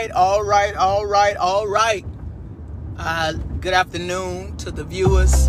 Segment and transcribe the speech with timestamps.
[0.00, 2.06] right, all right, all right, all right.
[2.96, 5.46] Uh, good afternoon to the viewers.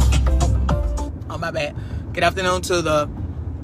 [1.29, 1.73] Oh, my bad.
[2.11, 3.09] Good afternoon to the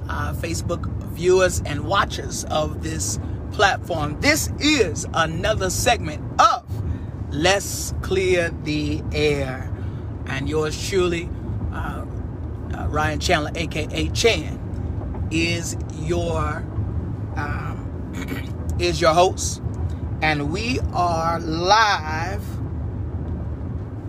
[0.08, 3.20] uh, Facebook viewers and watchers of this
[3.52, 4.18] platform.
[4.22, 6.64] This is another segment of
[7.32, 9.70] Let's Clear the Air.
[10.28, 11.30] And yours truly,
[11.74, 12.06] uh,
[12.74, 16.64] uh, Ryan Chandler, aka Chan, is your
[17.36, 18.14] um,
[18.80, 19.62] is your host,
[20.22, 22.44] and we are live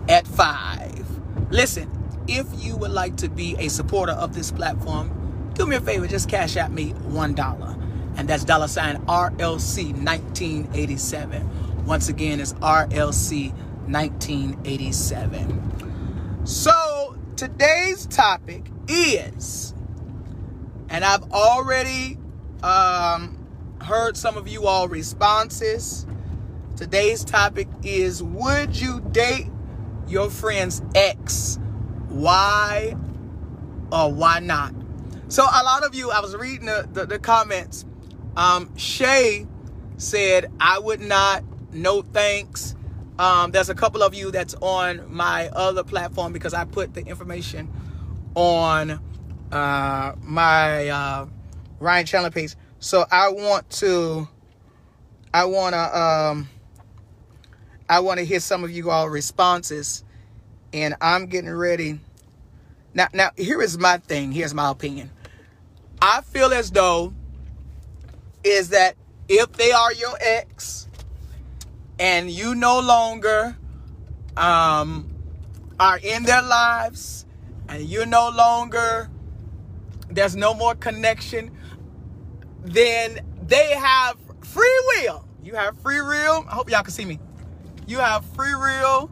[0.09, 1.05] at five.
[1.51, 1.89] Listen,
[2.27, 6.07] if you would like to be a supporter of this platform, do me a favor,
[6.07, 7.75] just Cash App me one dollar,
[8.15, 11.85] and that's dollar sign RLC 1987.
[11.85, 13.53] Once again, it's RLC
[13.87, 16.45] 1987.
[16.45, 19.75] So today's topic is,
[20.89, 22.17] and I've already
[22.63, 23.38] um,
[23.81, 26.05] heard some of you all responses.
[26.75, 29.47] Today's topic is Would you date
[30.07, 31.59] your friend's ex?
[32.09, 32.95] Why
[33.91, 34.73] or why not?
[35.27, 37.85] So, a lot of you, I was reading the, the, the comments.
[38.35, 39.45] Um, Shay
[39.97, 42.75] said, I would not, no thanks.
[43.19, 47.05] Um, there's a couple of you that's on my other platform because I put the
[47.05, 47.69] information
[48.33, 49.01] on
[49.51, 51.25] uh, my uh,
[51.79, 52.55] Ryan Chandler page.
[52.79, 54.27] So I want to,
[55.33, 56.49] I want to, um,
[57.89, 60.05] I want to hear some of you all responses,
[60.71, 61.99] and I'm getting ready.
[62.93, 64.31] Now, now here is my thing.
[64.31, 65.11] Here's my opinion.
[66.01, 67.13] I feel as though
[68.45, 68.95] is that
[69.27, 70.87] if they are your ex,
[71.99, 73.57] and you no longer
[74.37, 75.13] um,
[75.77, 77.25] are in their lives,
[77.67, 79.09] and you're no longer
[80.09, 81.51] there's no more connection,
[82.63, 85.25] then they have free will.
[85.43, 86.45] You have free will.
[86.47, 87.19] I hope y'all can see me.
[87.87, 89.09] You have free will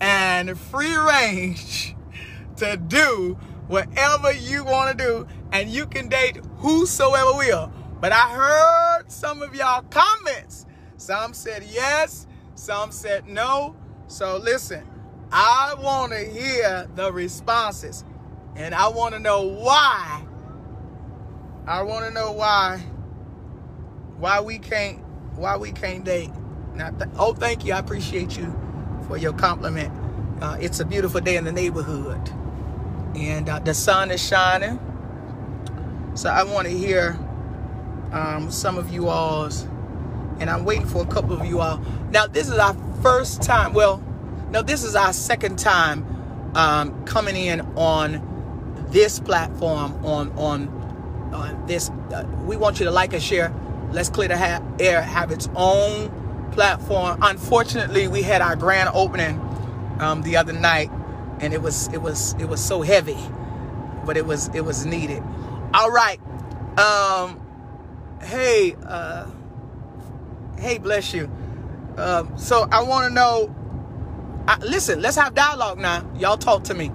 [0.00, 1.94] and free range
[2.56, 7.72] to do whatever you want to do, and you can date whosoever will.
[8.00, 10.66] But I heard some of y'all comments.
[10.96, 13.76] Some said yes, some said no.
[14.08, 14.84] So listen,
[15.30, 18.04] I want to hear the responses,
[18.56, 20.26] and I want to know why.
[21.70, 22.78] I want to know why.
[24.18, 24.98] Why we can't?
[25.36, 26.30] Why we can't date?
[26.74, 27.72] Now, th- oh, thank you.
[27.72, 28.52] I appreciate you
[29.06, 29.92] for your compliment.
[30.42, 32.28] Uh, it's a beautiful day in the neighborhood,
[33.14, 34.80] and uh, the sun is shining.
[36.14, 37.16] So I want to hear
[38.10, 39.62] um, some of you all's,
[40.40, 41.80] and I'm waiting for a couple of you all.
[42.10, 43.74] Now, this is our first time.
[43.74, 44.02] Well,
[44.50, 46.04] no, this is our second time
[46.56, 48.26] um, coming in on
[48.90, 50.04] this platform.
[50.04, 50.79] On on
[51.32, 53.52] on this, uh, we want you to like and share.
[53.92, 55.02] Let's clear the ha- air.
[55.02, 57.18] Have its own platform.
[57.22, 59.40] Unfortunately, we had our grand opening
[60.00, 60.90] um, the other night,
[61.40, 63.18] and it was it was it was so heavy,
[64.04, 65.22] but it was it was needed.
[65.74, 66.20] All right.
[66.78, 67.40] Um,
[68.22, 69.30] hey, uh,
[70.58, 71.30] hey, bless you.
[71.96, 73.54] Um, so I want to know.
[74.48, 76.08] Uh, listen, let's have dialogue now.
[76.18, 76.90] Y'all talk to me.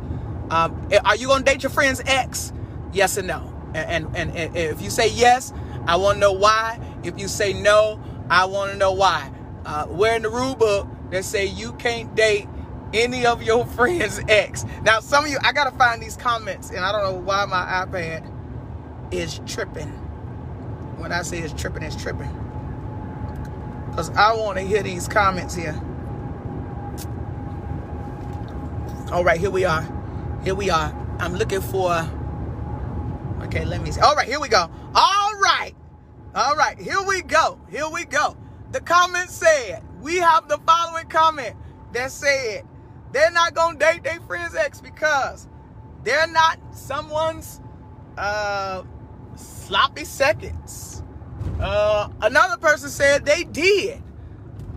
[0.49, 2.53] Um, are you gonna date your friend's ex?
[2.93, 3.54] Yes or no?
[3.75, 5.51] And and, and, if you say yes,
[5.85, 6.79] I want to know why.
[7.03, 9.29] If you say no, I want to know why.
[9.65, 12.47] Uh, where in the rule book that say you can't date
[12.93, 14.65] any of your friends' ex?
[14.83, 17.85] Now, some of you, I gotta find these comments, and I don't know why my
[17.85, 18.31] iPad
[19.11, 19.89] is tripping.
[20.97, 22.31] When I say it's tripping, it's tripping.
[23.89, 25.79] Because I want to hear these comments here.
[29.11, 29.83] All right, here we are.
[30.45, 30.95] Here we are.
[31.19, 32.09] I'm looking for.
[33.45, 34.01] Okay, let me see.
[34.01, 34.69] All right, here we go.
[34.95, 35.73] All right.
[36.33, 37.59] All right, here we go.
[37.69, 38.35] Here we go.
[38.71, 41.55] The comment said, we have the following comment
[41.93, 42.63] that said,
[43.11, 45.47] they're not going to date their friend's ex because
[46.03, 47.61] they're not someone's
[48.17, 48.81] uh,
[49.35, 51.03] sloppy seconds.
[51.59, 54.01] Uh, another person said they did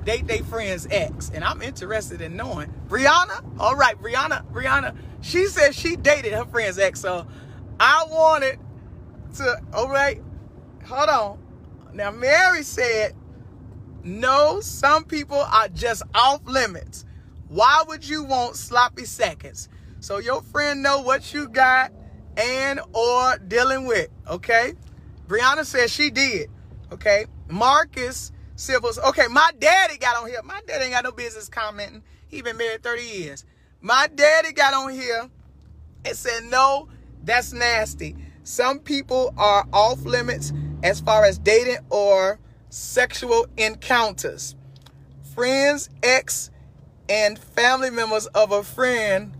[0.04, 2.72] date their friend's ex, and I'm interested in knowing.
[2.86, 7.26] Brianna, all right, Brianna, Brianna, she said she dated her friend's ex, so
[7.80, 8.58] I wanted
[9.36, 9.62] to.
[9.72, 10.22] All right,
[10.84, 11.38] hold on.
[11.94, 13.14] Now Mary said,
[14.04, 17.04] no, some people are just off limits.
[17.48, 19.69] Why would you want sloppy seconds?
[20.00, 21.92] So your friend know what you got
[22.36, 24.08] and or dealing with.
[24.28, 24.75] Okay.
[25.26, 26.50] Brianna says she did.
[26.92, 27.26] Okay.
[27.48, 28.98] Marcus Civils.
[28.98, 30.42] Okay, my daddy got on here.
[30.42, 32.02] My daddy ain't got no business commenting.
[32.28, 33.44] He been married 30 years.
[33.80, 35.28] My daddy got on here
[36.04, 36.88] and said, no,
[37.28, 38.16] that's nasty.
[38.44, 40.52] Some people are off limits
[40.82, 42.38] as far as dating or
[42.70, 44.54] sexual encounters.
[45.34, 46.50] Friends, ex,
[47.08, 49.34] and family members of a friend,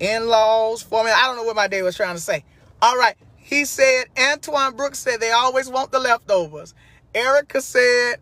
[0.00, 1.10] in-laws, for me.
[1.10, 2.44] I don't know what my dad was trying to say.
[2.80, 3.16] All right.
[3.36, 6.74] He said, Antoine Brooks said they always want the leftovers.
[7.14, 8.16] Erica said,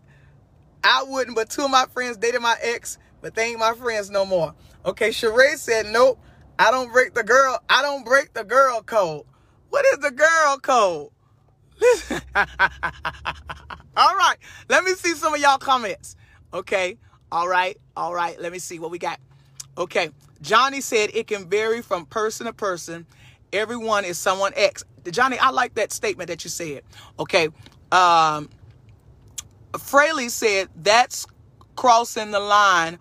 [0.83, 4.11] I wouldn't, but two of my friends dated my ex, but they ain't my friends
[4.11, 4.53] no more.
[4.85, 6.19] Okay, Sheree said, nope,
[6.57, 7.59] I don't break the girl.
[7.69, 9.25] I don't break the girl code.
[9.69, 11.09] What is the girl code?
[11.79, 12.21] Listen.
[12.35, 14.37] all right,
[14.69, 16.15] let me see some of y'all comments.
[16.53, 16.97] Okay,
[17.31, 18.39] all right, all right.
[18.39, 19.19] Let me see what we got.
[19.77, 20.09] Okay,
[20.41, 23.05] Johnny said it can vary from person to person.
[23.51, 24.85] Everyone is someone X.
[25.11, 26.83] Johnny, I like that statement that you said.
[27.19, 27.49] Okay,
[27.91, 28.49] um,
[29.77, 31.27] Fraley said that's
[31.75, 32.99] crossing the line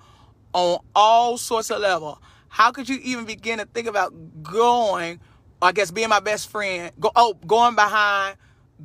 [0.53, 2.21] on all sorts of level.
[2.55, 4.15] How could you even begin to think about
[4.45, 5.19] going,
[5.61, 8.37] I guess being my best friend, go oh, going behind,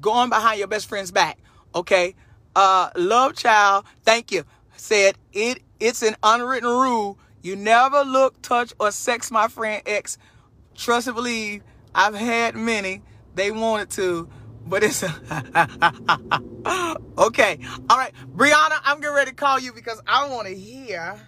[0.01, 1.37] going behind your best friend's back.
[1.75, 2.15] Okay.
[2.55, 4.43] Uh Love Child, thank you.
[4.75, 7.19] Said it it's an unwritten rule.
[7.43, 10.17] You never look, touch, or sex my friend X.
[10.73, 11.61] Trust and believe
[11.93, 13.03] I've had many.
[13.35, 14.27] They wanted to,
[14.65, 15.03] but it's
[17.19, 17.59] okay.
[17.87, 21.19] All right, Brianna, I'm getting ready to call you because I want to hear.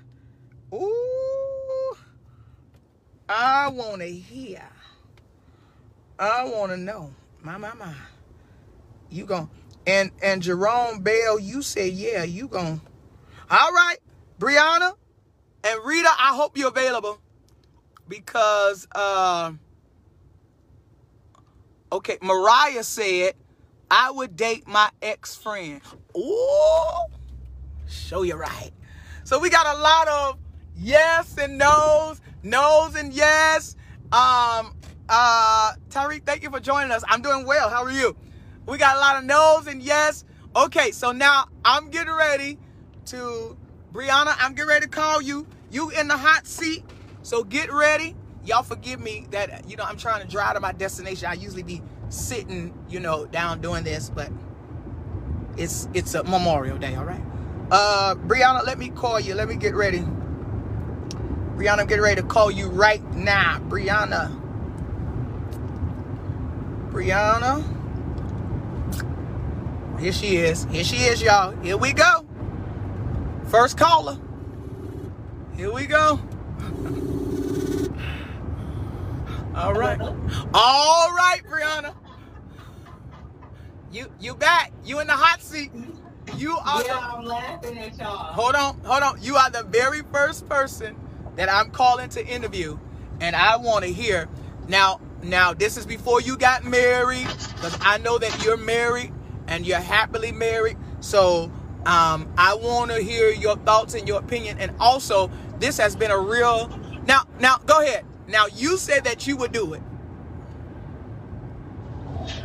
[0.74, 1.31] Ooh,
[3.34, 4.62] I want to hear.
[6.20, 7.14] I want to know.
[7.42, 7.94] My, my, my.
[9.10, 9.50] You gon'
[9.88, 12.82] and and Jerome Bell, you said yeah, you gon'
[13.50, 13.98] All right,
[14.38, 14.94] Brianna
[15.64, 17.22] and Rita, I hope you're available
[18.08, 18.88] because.
[18.94, 19.54] uh
[21.94, 23.34] Okay, Mariah said,
[23.90, 25.82] I would date my ex friend.
[26.18, 27.06] Ooh,
[27.90, 28.72] show you right.
[29.26, 30.38] So we got a lot of
[30.82, 33.76] yes and no's, no's and yes.
[34.12, 34.76] Um,
[35.08, 37.04] uh, Tariq, thank you for joining us.
[37.08, 37.70] I'm doing well.
[37.70, 38.16] How are you?
[38.66, 40.26] We got a lot of no's and yes.
[40.56, 42.58] Okay, so now I'm getting ready
[43.06, 43.58] to,
[43.94, 45.48] Brianna, I'm getting ready to call you.
[45.70, 46.84] You in the hot seat.
[47.24, 50.72] So get ready y'all forgive me that you know I'm trying to drive to my
[50.72, 51.28] destination.
[51.28, 54.32] I usually be sitting, you know, down doing this, but
[55.58, 57.22] it's it's a Memorial Day, all right.
[57.70, 59.34] Uh, Brianna, let me call you.
[59.36, 60.06] Let me get ready.
[61.62, 63.60] Brianna, I'm getting ready to call you right now.
[63.70, 64.36] Brianna.
[66.90, 67.64] Brianna.
[70.00, 70.64] Here she is.
[70.72, 71.52] Here she is, y'all.
[71.62, 72.26] Here we go.
[73.46, 74.18] First caller.
[75.56, 76.20] Here we go.
[79.54, 80.02] All right.
[80.02, 81.94] All right, Brianna.
[83.92, 84.72] You you back.
[84.84, 85.72] You in the hot seat.
[86.38, 88.34] You are Yeah, the, I'm laughing at y'all.
[88.34, 89.22] hold on, hold on.
[89.22, 90.96] You are the very first person
[91.36, 92.78] that I'm calling to interview.
[93.20, 94.28] And I want to hear
[94.68, 99.14] now now this is before you got married, because I know that you're married
[99.48, 100.78] and you're happily married.
[101.00, 101.52] So
[101.86, 104.58] um, I want to hear your thoughts and your opinion.
[104.60, 106.70] And also, this has been a real
[107.06, 108.06] now now go ahead.
[108.28, 109.82] Now you said that you would do it.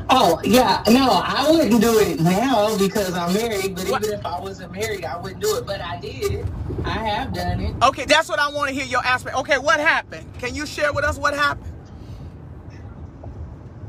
[0.09, 0.83] Oh, yeah.
[0.89, 4.05] No, I wouldn't do it now because I'm married, but What?
[4.05, 5.67] even if I wasn't married, I wouldn't do it.
[5.67, 6.47] But I did.
[6.85, 7.75] I have done it.
[7.83, 9.37] Okay, that's what I want to hear your aspect.
[9.39, 10.27] Okay, what happened?
[10.39, 11.73] Can you share with us what happened?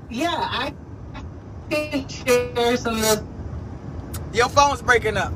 [0.09, 0.73] Yeah, I
[1.69, 3.25] can share some of the
[4.33, 5.33] Your phone's breaking up.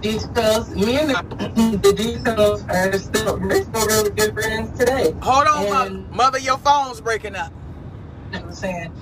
[0.00, 0.70] details.
[0.74, 5.12] Me and the, the details are still, we're still really good friends today.
[5.22, 5.90] Hold on, mother.
[6.14, 7.52] Mother, your phone's breaking up.
[8.32, 8.92] I'm saying,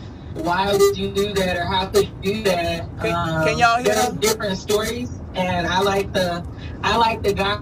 [0.43, 2.83] why would you do that or how could you do that?
[2.83, 4.17] Um, Can- can y'all hear There's them?
[4.19, 6.45] different stories, and I like the
[6.83, 7.61] I like the guy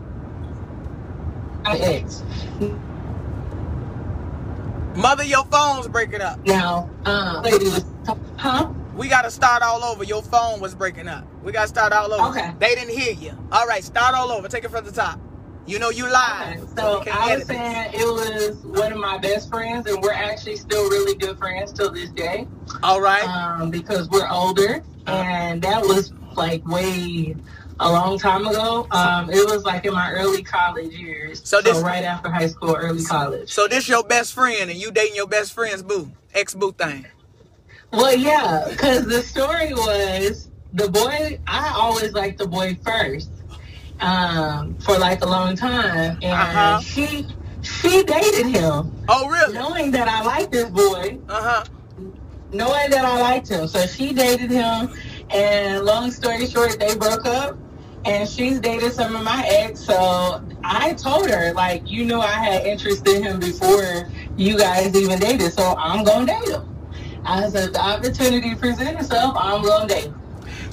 [1.67, 2.23] ex.
[4.97, 6.45] Mother, your phone's breaking up.
[6.47, 7.45] Now, um,
[8.39, 8.71] huh?
[8.95, 10.05] We got to start all over.
[10.05, 11.27] Your phone was breaking up.
[11.43, 12.39] We got to start all over.
[12.39, 12.55] Okay.
[12.59, 13.33] They didn't hear you.
[13.53, 14.49] All right, start all over.
[14.49, 15.21] Take it from the top.
[15.67, 16.69] You know you live.
[16.77, 20.57] So can I was saying it was one of my best friends, and we're actually
[20.57, 22.47] still really good friends till this day.
[22.85, 23.25] All right.
[23.25, 27.35] um, because we're older, and that was like way
[27.81, 28.87] a long time ago.
[28.93, 31.41] Um, it was like in my early college years.
[31.41, 33.53] So So, this- right after high school, early college.
[33.53, 37.07] So this your best friend, and you dating your best friend's boo, ex boo thing.
[37.93, 41.41] Well, yeah, because the story was the boy.
[41.49, 43.31] I always liked the boy first
[44.01, 46.81] um, for like a long time, and Uh-huh.
[46.81, 47.27] she
[47.63, 49.55] she dated him, Oh really?
[49.55, 51.19] Knowing that I liked this boy.
[51.29, 51.65] Uh huh.
[52.53, 53.67] knowing that I liked him.
[53.69, 54.91] So she dated him,
[55.31, 57.57] and long story short, they broke up.
[58.05, 62.35] And she's dated some of my ex, so I told her like, you know, I
[62.35, 66.63] had interest in him before you guys even dated, so I'm gonna date him.
[67.25, 70.21] I said the opportunity presented itself, I'm gonna date him.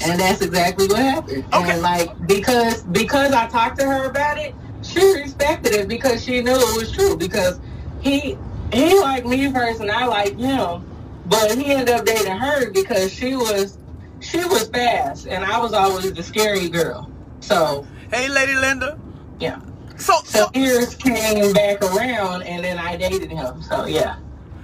[0.02, 1.46] And that's exactly what happened.
[1.54, 1.72] Okay.
[1.72, 6.42] And like because because I talked to her about it, she respected it because she
[6.42, 7.16] knew it was true.
[7.18, 7.60] Because
[8.02, 8.38] he
[8.72, 10.84] he liked me first and I liked him.
[11.26, 13.78] But he ended up dating her because she was
[14.20, 17.10] she was fast and I was always the scary girl.
[17.40, 19.00] So Hey, Lady Linda.
[19.40, 19.60] yeah.
[19.98, 23.62] So So so years came back around and then I dated him.
[23.62, 24.18] So yeah.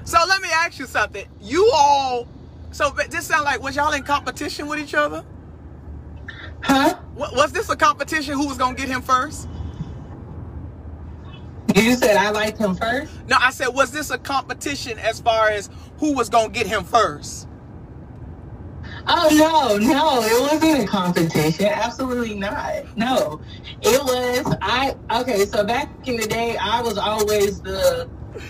[0.03, 1.25] so let me ask you something.
[1.41, 2.27] You all.
[2.71, 5.23] So this sound like was y'all in competition with each other?
[6.63, 6.95] Huh?
[7.15, 8.35] Wa- Was this a competition?
[8.35, 9.49] Who was gonna get him first?
[11.75, 13.13] You said I liked him first?
[13.27, 16.83] No, I said was this a competition as far as who was gonna get him
[16.83, 17.47] first?
[19.07, 21.65] Oh no, no, it wasn't a competition.
[21.67, 22.97] Absolutely not.
[22.97, 23.41] No.
[23.81, 28.09] It was I okay, so back in the day I was always the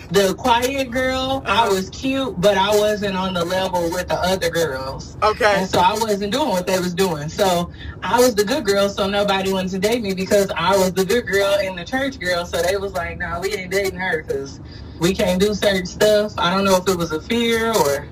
[0.10, 1.44] the quiet girl.
[1.48, 1.70] I Uh-huh.
[1.70, 5.18] was cute, but I wasn't on the level with the other girls.
[5.24, 5.54] Okay.
[5.54, 7.30] And so I wasn't doing what they was doing.
[7.30, 7.72] So
[8.04, 11.06] I was the good girl, so nobody wanted to date me because I was the
[11.06, 12.46] good girl and the church girl.
[12.46, 14.60] So they was like, "No, we ain't dating her because
[15.00, 18.10] we can't do certain stuff." I don't know if it was a fear or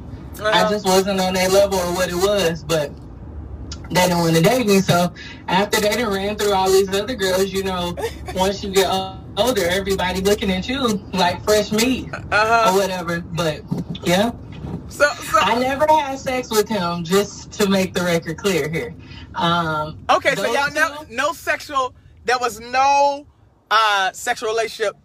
[0.51, 0.69] I Uh-huh.
[0.69, 2.95] just wasn't on that level or what it was, but
[3.91, 4.79] they didn't want to date me.
[4.81, 5.13] So
[5.47, 7.97] after they done ran through all these other girls, you know,
[8.33, 12.74] once you get o- older, everybody looking at you like fresh meat or Uh-huh.
[12.74, 13.22] whatever.
[13.22, 13.62] But
[14.03, 14.32] yeah,
[14.89, 17.03] So so I never had sex with him.
[17.03, 18.94] Just to make the record clear here.
[19.36, 21.94] Um, Okay, so y'all no no sexual
[22.25, 23.25] there was no
[23.72, 24.96] uh sexual relationship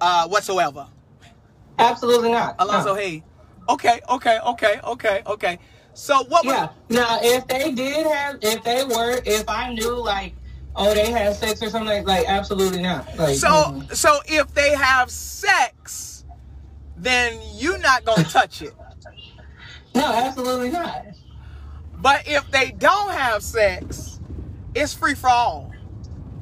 [0.00, 0.86] uh whatsoever.
[1.78, 2.56] absolutely not.
[2.58, 3.00] Alonzo No.
[3.00, 3.22] Hay.
[3.68, 5.58] Okay, okay, okay, okay, okay.
[5.94, 6.68] So what was Yeah.
[6.88, 10.34] Now, if they did have, if they were, if I knew like,
[10.76, 13.06] oh, they had sex or something like, like absolutely not.
[13.16, 13.94] Like, so mm.
[13.94, 16.24] so if they have sex,
[16.96, 18.74] then you're not gonna touch it.
[19.94, 21.06] no, absolutely not.
[21.98, 24.20] But if they don't have sex,
[24.74, 25.72] it's free for all.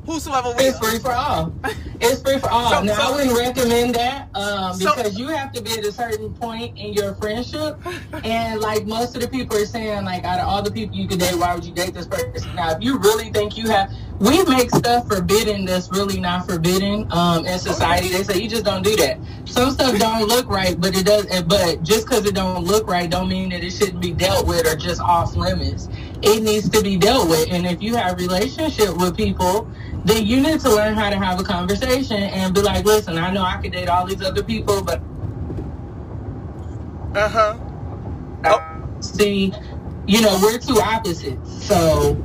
[0.06, 0.56] Whosoever will.
[0.58, 1.54] It's free for all.
[2.00, 2.70] It's free for all.
[2.70, 5.84] So- now, so- I wouldn't recommend that um, So- because you have to be at
[5.84, 7.78] a certain point in your friendship.
[8.22, 11.08] And like most of the people are saying, like out of all the people you
[11.08, 12.54] could date, why would you date this person?
[12.54, 17.06] Now, if you really think you have, we make stuff forbidden that's really not forbidden
[17.10, 18.10] um, in society.
[18.10, 19.20] They say you just don't do that.
[19.46, 21.26] Some stuff don't look right, but it does.
[21.44, 24.66] But just because it don't look right, don't mean that it shouldn't be dealt with
[24.66, 25.88] or just off limits.
[26.22, 27.48] It needs to be dealt with.
[27.50, 29.62] And if you have relationship with people
[30.04, 33.30] then you need to learn how to have a conversation and be like, listen, I
[33.30, 35.02] know I could date all these other people, but
[37.14, 37.58] Uh-huh.
[39.02, 39.54] see,
[40.06, 41.66] you know, we're two opposites.
[41.66, 42.24] So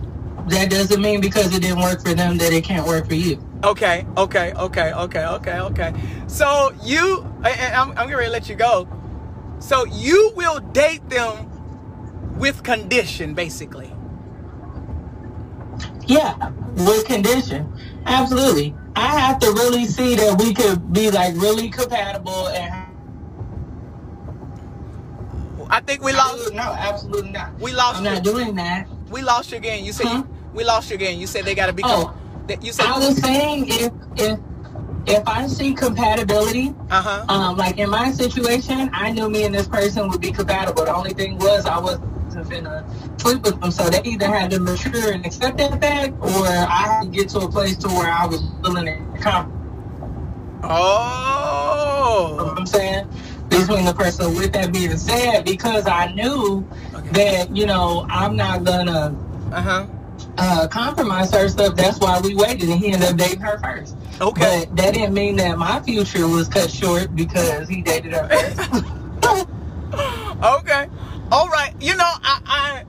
[0.51, 3.43] that doesn't mean because it didn't work for them that it can't work for you.
[3.63, 5.93] Okay, okay, okay, okay, okay, okay.
[6.27, 8.87] So you, I'm, I'm to let you go.
[9.59, 11.49] So you will date them
[12.37, 13.91] with condition, basically.
[16.07, 17.71] Yeah, with condition.
[18.05, 18.75] Absolutely.
[18.95, 22.87] I have to really see that we could be like really compatible and
[25.69, 26.53] I think we lost.
[26.53, 27.57] no, absolutely not.
[27.59, 28.11] We lost I'm you.
[28.11, 28.87] not doing that.
[29.11, 29.85] We lost you again.
[29.85, 30.23] You said Huh?
[30.27, 31.19] you, we lost you again.
[31.19, 31.83] You said they got to be.
[31.85, 32.13] Oh.
[32.47, 32.85] that you said.
[32.87, 34.39] I was saying if if
[35.07, 37.25] if I see compatibility, Uh huh.
[37.29, 40.85] Um, like in my situation, I knew me and this person would be compatible.
[40.85, 42.03] The only thing was I wasn't
[42.49, 42.83] finna
[43.21, 46.83] sleep with them, so they either had to mature and accept that fact, or I
[46.87, 49.55] had to get to a place to where I was willing to compromise.
[50.61, 52.35] You know Oh.
[52.45, 53.07] what I'm saying?
[53.49, 54.25] between the person.
[54.25, 56.65] So with that being said, because I knew
[56.95, 57.09] Okay.
[57.13, 59.15] that you know I'm not gonna
[59.51, 59.85] Uh huh.
[60.39, 63.95] Uh, compromise her stuff, that's why we waited, and he ended up dating her first.
[64.21, 64.65] Okay.
[64.67, 69.45] But that didn't mean that my future was cut short because he dated her first.
[70.43, 70.87] Okay.
[71.31, 71.73] All right.
[71.81, 72.83] You know, I,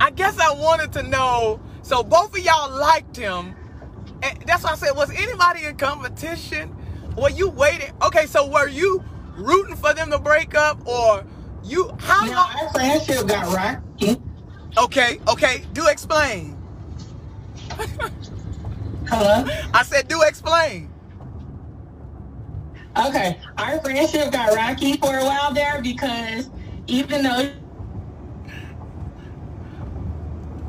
[0.00, 1.60] I I guess I wanted to know.
[1.82, 3.54] So both of y'all liked him,
[4.22, 6.74] and that's why I said, was anybody in competition?
[7.16, 7.92] Were you waiting?
[8.02, 9.04] Okay, so were you
[9.36, 11.24] rooting for them to break up, or
[11.62, 11.90] you?
[12.00, 12.50] How now long?
[12.60, 14.20] our friendship got rocky.
[14.76, 15.20] Okay.
[15.28, 15.64] Okay.
[15.72, 16.56] Do explain.
[19.08, 19.44] Hello.
[19.72, 20.90] I said, do explain.
[22.96, 26.48] Okay, our friendship got rocky for a while there because
[26.86, 27.50] even though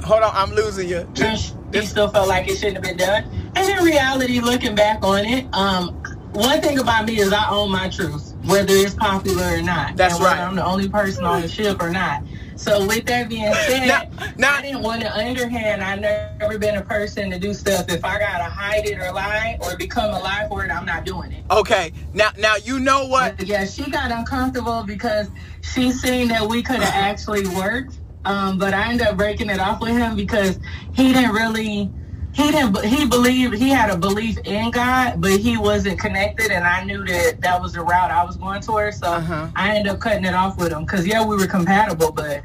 [0.04, 1.10] Hold on, I'm losing you.
[1.16, 3.24] she still felt like it shouldn't have been done,
[3.56, 5.90] and in reality, looking back on it, um,
[6.34, 9.98] one thing about me is I own my truth, whether it's popular or not.
[9.98, 10.40] That's and right.
[10.40, 12.24] I'm the only person on the ship or not.
[12.58, 14.04] So with that being said, Now-
[14.38, 15.82] now- I didn't want to underhand.
[15.84, 17.86] I've never been a person to do stuff.
[17.90, 21.06] If I gotta hide it or lie or become a lie for it, I'm not
[21.06, 21.44] doing it.
[21.52, 21.94] Okay.
[22.14, 23.42] Now, now you know what?
[23.46, 25.30] Yeah, she got uncomfortable because
[25.62, 28.00] she seen that we could have actually worked.
[28.26, 30.60] Um, but I ended up breaking it off with him because
[30.94, 31.90] he didn't really,
[32.38, 36.52] he didn't, he believed, he had a belief in God, but he wasn't connected.
[36.52, 39.00] And I knew that that was the route I was going towards.
[39.00, 39.48] So Uh-huh.
[39.56, 42.44] I ended up cutting it off with him because, yeah, we were compatible, but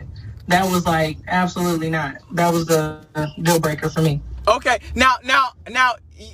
[0.48, 2.16] that was like absolutely not.
[2.32, 3.04] That was the
[3.42, 4.22] deal breaker for me.
[4.48, 4.78] Okay.
[4.94, 5.92] Now, now, now,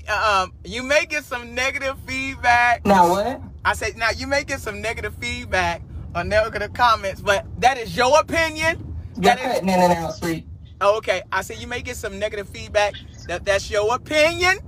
[0.08, 2.86] um, you may get some negative feedback.
[2.86, 3.40] Now, what?
[3.64, 5.82] I said, now you may get some negative feedback
[6.14, 8.96] or negative comments, but that is your opinion.
[9.16, 10.46] You're That is, cutting in and out, sweet.
[10.80, 11.22] oh, okay.
[11.32, 12.94] I said you may get some negative feedback.
[13.28, 14.58] That that's your opinion,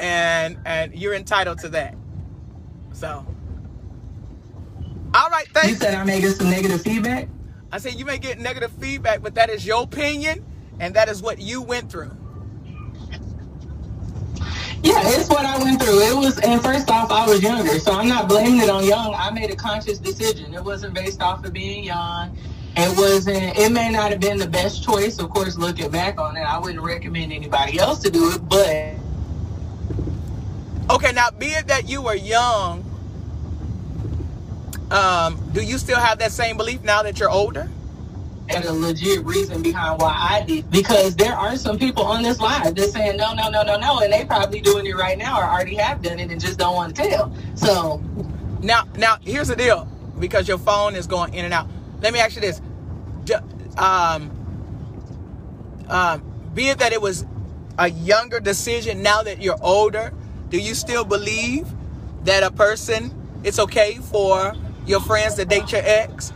[0.00, 1.94] and and you're entitled to that.
[2.92, 3.26] So,
[5.14, 5.46] all right.
[5.66, 7.28] You said I may get some negative feedback?
[7.70, 10.44] I said you may get negative feedback, but that is your opinion,
[10.80, 12.16] and that is what you went through.
[14.82, 16.00] Yeah, it's what I went through.
[16.00, 19.14] It was, and first off, I was younger, so I'm not blaming it on young.
[19.14, 20.54] I made a conscious decision.
[20.54, 22.36] It wasn't based off of being young.
[22.76, 23.58] It wasn't.
[23.58, 25.18] It may not have been the best choice.
[25.18, 28.48] Of course, looking back on it, I wouldn't recommend anybody else to do it.
[28.48, 28.94] But
[30.90, 32.84] Okay, now be it that you were young,
[34.90, 37.68] um, do you still have that same belief now that you're older?
[38.50, 42.40] and a legit reason behind why I did, because there are some people on this
[42.40, 45.38] live that's saying no, no, no, no, no, and they probably doing it right now
[45.38, 47.34] or already have done it and just don't want to tell.
[47.54, 48.02] So
[48.62, 49.86] Now, now here's the deal,
[50.18, 51.68] because your phone is going in and out.
[52.00, 52.60] Let me ask you this:
[53.76, 54.30] um,
[55.88, 56.22] um,
[56.54, 57.24] be it that it was
[57.78, 60.12] a younger decision, now that you're older,
[60.48, 61.66] do you still believe
[62.24, 64.54] that a person it's okay for
[64.86, 66.32] your friends to date your ex?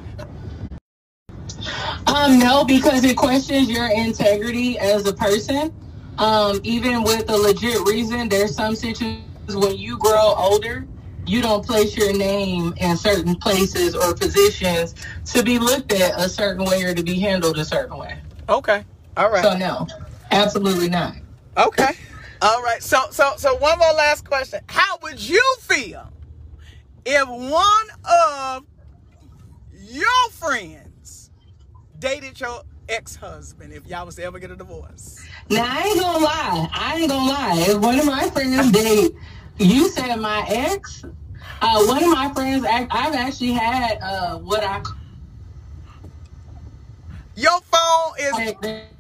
[2.07, 5.73] Um, no, because it questions your integrity as a person.
[6.19, 10.87] Um, even with a legit reason, there's some situations when you grow older,
[11.27, 14.95] you don't place your name in certain places or positions
[15.27, 18.19] to be looked at a certain way or to be handled a certain way.
[18.49, 18.85] Okay,
[19.17, 19.45] all right.
[19.45, 19.87] So no,
[20.31, 21.15] absolutely not.
[21.57, 21.91] Okay.
[22.41, 22.83] All right.
[22.83, 24.61] So so so one more last question.
[24.67, 26.13] How would you feel
[27.05, 28.65] if one of
[29.73, 31.31] your friends
[31.99, 35.21] dated your ex-husband if y'all was to ever get a divorce?
[35.51, 36.69] Now I ain't gonna lie.
[36.73, 37.65] I ain't gonna lie.
[37.69, 39.13] If one of my friends date,
[39.59, 41.05] you said my ex.
[41.61, 44.83] Uh, one of my friends, I've actually had uh, what I
[47.37, 48.55] Your phone is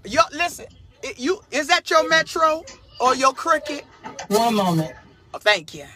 [0.04, 0.66] your listen,
[1.02, 2.64] it, you is that your Metro
[3.00, 3.84] or your Cricket?
[4.28, 4.92] one moment.
[5.34, 5.86] Oh, thank you.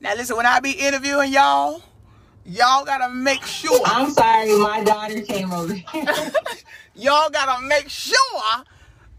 [0.00, 1.82] Now listen, when I be interviewing y'all,
[2.44, 5.74] y'all gotta make sure I'm sorry, my daughter came over
[6.94, 8.14] y'all gotta make sure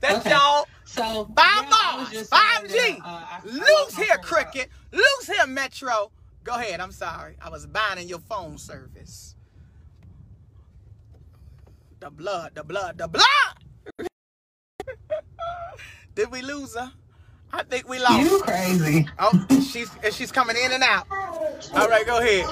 [0.02, 0.30] that Okay.
[0.30, 2.74] y'all so five bars, yeah, five G.
[2.78, 4.24] that, uh, I- I Loose here, phone.
[4.24, 4.70] Cricket.
[4.92, 6.12] Loose here, Metro.
[6.44, 6.80] Go ahead.
[6.80, 7.36] I'm sorry.
[7.42, 9.36] I was buying your phone service.
[12.00, 13.26] The blood, the blood, the blood.
[16.16, 16.92] Did we lose her?
[17.54, 18.20] I think we lost.
[18.20, 18.46] You her.
[18.46, 19.08] crazy.
[19.20, 21.08] Oh, she's she's coming in and out.
[21.74, 22.46] All right, go ahead.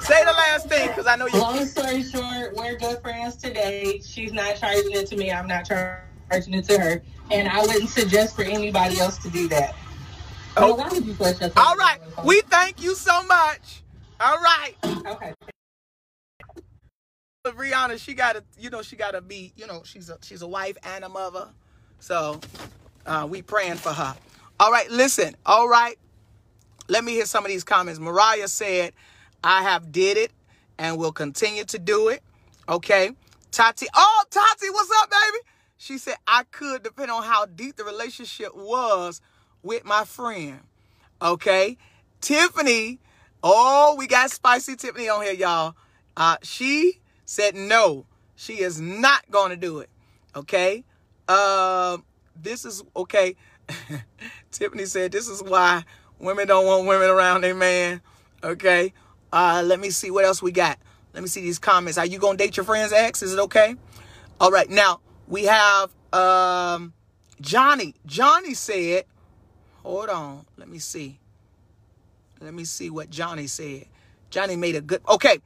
[0.00, 1.38] Say the last thing, because I know you.
[1.38, 4.00] Long story short, we're good friends today.
[4.04, 5.30] She's not charging it to me.
[5.30, 7.02] I'm not char- charging it to her.
[7.30, 9.74] And I wouldn't suggest for anybody else to do that.
[10.56, 10.72] Oh.
[10.72, 11.36] Oh, why would you flush?
[11.56, 11.98] All right.
[12.24, 13.82] We thank you so much.
[14.20, 14.74] All right.
[14.84, 15.34] Okay.
[17.42, 20.46] But Brianna, she gotta, you know, she gotta be, you know, she's a she's a
[20.46, 21.48] wife and a mother.
[22.00, 22.40] So
[23.06, 24.14] uh, we praying for her.
[24.58, 25.36] All right, listen.
[25.46, 25.98] All right.
[26.88, 28.00] Let me hear some of these comments.
[28.00, 28.92] Mariah said,
[29.42, 30.32] I have did it
[30.78, 32.22] and will continue to do it.
[32.68, 33.12] Okay.
[33.52, 35.38] Tati, oh, Tati, what's up, baby?
[35.82, 39.22] She said, I could, depend on how deep the relationship was
[39.62, 40.60] with my friend.
[41.22, 41.78] Okay.
[42.20, 42.98] Tiffany,
[43.42, 45.74] oh, we got spicy Tiffany on here, y'all.
[46.18, 48.04] Uh, she said no,
[48.36, 49.88] she is not going to do it.
[50.36, 50.84] Okay.
[51.26, 52.04] Um,
[52.36, 53.36] this is okay.
[54.50, 55.82] Tiffany said this is why
[56.18, 58.02] women don't want women around their man.
[58.44, 58.92] Okay.
[59.32, 60.78] Uh, let me see what else we got.
[61.14, 61.96] Let me see these comments.
[61.96, 63.22] Are you gonna date your friend's ex?
[63.22, 63.76] Is it okay?
[64.38, 64.68] All right.
[64.68, 66.92] Now we have um
[67.40, 67.94] Johnny.
[68.04, 69.04] Johnny said,
[69.82, 70.44] hold on.
[70.58, 71.18] Let me see.
[72.40, 73.86] Let me see what Johnny said.
[74.28, 75.38] Johnny made a good okay.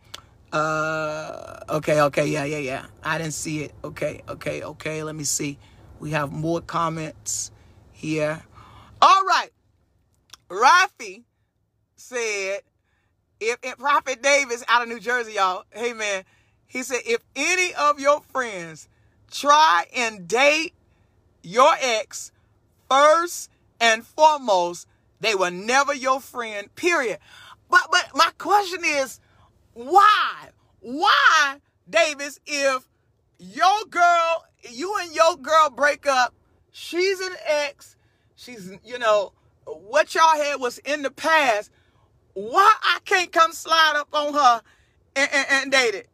[0.53, 2.87] Uh okay, okay, yeah, yeah, yeah.
[3.03, 3.75] I didn't see it.
[3.85, 5.03] Okay, okay, okay.
[5.03, 5.59] Let me see.
[6.01, 7.53] We have more comments
[7.93, 8.43] here.
[9.01, 9.51] All right.
[10.49, 11.25] Rafi
[11.97, 12.61] said,
[13.41, 16.25] if, if Prophet Davis out of New Jersey, y'all, hey man,
[16.67, 18.89] he said, if any of your friends
[19.35, 20.73] try and date
[21.43, 22.33] your ex,
[22.89, 24.87] first and foremost,
[25.21, 27.19] they were never your friend, period.
[27.69, 29.21] But but my question is,
[29.75, 30.49] why?
[30.81, 31.57] Why,
[31.89, 32.87] Davis, if
[33.39, 36.35] your girl, you and your girl break up,
[36.71, 37.97] she's an ex,
[38.37, 39.33] she's, you know,
[39.65, 41.71] what y'all had was in the past.
[42.35, 44.63] Why I can't come slide up on her
[45.17, 46.09] and, and, and date it?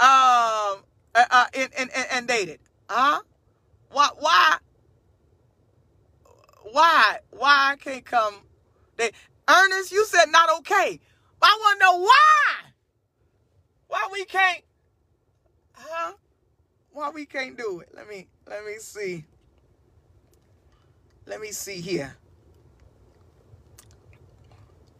[0.00, 0.78] Um,
[1.14, 2.60] uh, uh, and, and, and, and date?
[2.88, 3.20] Huh?
[3.90, 4.08] Why?
[4.18, 4.56] Why?
[6.72, 7.18] Why?
[7.30, 8.34] Why I can't come?
[8.96, 9.10] They,
[9.48, 11.00] Ernest, you said not okay.
[11.42, 12.70] I want to know why.
[13.88, 14.62] Why we can't?
[15.72, 16.12] Huh?
[16.92, 17.88] Why we can't do it?
[17.94, 19.24] Let me let me see.
[21.26, 22.16] Let me see here.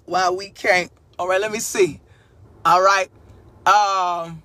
[0.07, 0.90] Why we can't?
[1.18, 2.01] All right, let me see.
[2.64, 3.11] All right.
[3.66, 4.42] Um.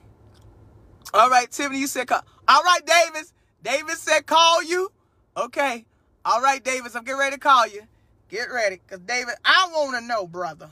[1.15, 2.25] All right, Tiffany, you said call.
[2.45, 3.31] All right, Davis.
[3.63, 4.91] Davis said call you.
[5.37, 5.85] Okay.
[6.25, 7.83] All right, Davis, I'm getting ready to call you.
[8.27, 10.69] Get ready, cause David, I want to know, brother.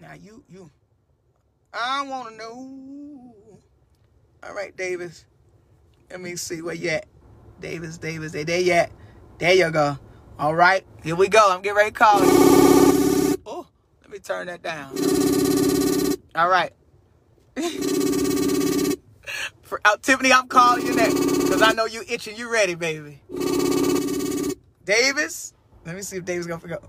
[0.00, 0.70] Now you, you,
[1.72, 3.34] I want to know.
[4.42, 5.24] All right, Davis.
[6.10, 7.06] Let me see where you at.
[7.60, 8.90] Davis, Davis, they there yet?
[9.38, 9.98] There you go.
[10.38, 11.46] All right, here we go.
[11.48, 13.36] I'm getting ready to call you.
[13.46, 13.68] Oh,
[14.02, 14.96] let me turn that down.
[16.34, 16.72] All right.
[19.70, 22.36] For, uh, Tiffany, I'm calling you next because I know you itching.
[22.36, 23.22] You ready, baby?
[24.84, 25.54] Davis.
[25.86, 26.82] Let me see if Davis gonna forget.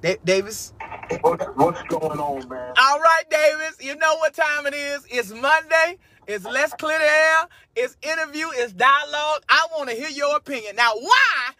[0.00, 0.74] Da- Davis.
[1.22, 2.72] What, what's going on, man?
[2.80, 3.78] All right, Davis.
[3.80, 5.04] You know what time it is.
[5.10, 5.98] It's Monday.
[6.28, 7.48] It's Let's Clear the Air.
[7.74, 8.46] It's interview.
[8.52, 9.42] It's dialogue.
[9.48, 10.76] I want to hear your opinion.
[10.76, 11.50] Now, why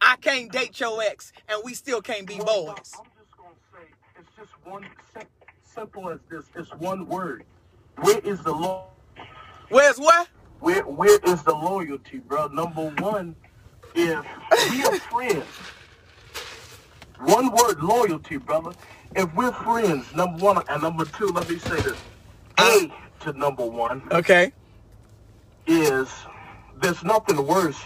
[0.00, 2.94] I can't date your ex and we still can't be Well, boys?
[2.98, 3.86] I'm just gonna say
[4.18, 4.88] it's just one
[5.62, 6.46] simple as this.
[6.56, 7.44] It's one word.
[8.00, 8.88] Where is the law?
[9.68, 10.28] Where's what?
[10.60, 12.48] Where where is the loyalty, bro?
[12.48, 13.34] Number one,
[13.94, 14.24] if
[14.70, 15.44] we are friends,
[17.20, 18.72] one word, loyalty, brother.
[19.16, 21.98] If we're friends, number one, and number two, let me say this.
[22.60, 24.52] A to number one Okay.
[25.66, 26.08] is
[26.80, 27.80] there's nothing worse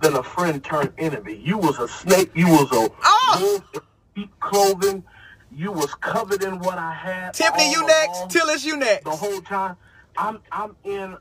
[0.00, 1.36] than a friend turned enemy.
[1.36, 2.30] You was a snake.
[2.34, 3.60] You was a Oh!
[3.74, 3.84] wolf
[4.16, 5.04] in clothing.
[5.52, 7.34] You was covered in what I had.
[7.34, 8.28] Tiffany, you next.
[8.28, 9.04] Tillis, you next.
[9.04, 9.76] the whole time.
[10.16, 11.16] I'm I'm in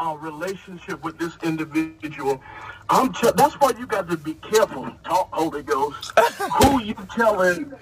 [0.00, 2.40] a relationship with this individual.
[2.88, 4.90] I'm t- that's why you got to be careful.
[5.04, 6.12] Talk Holy Ghost.
[6.62, 7.72] who you telling?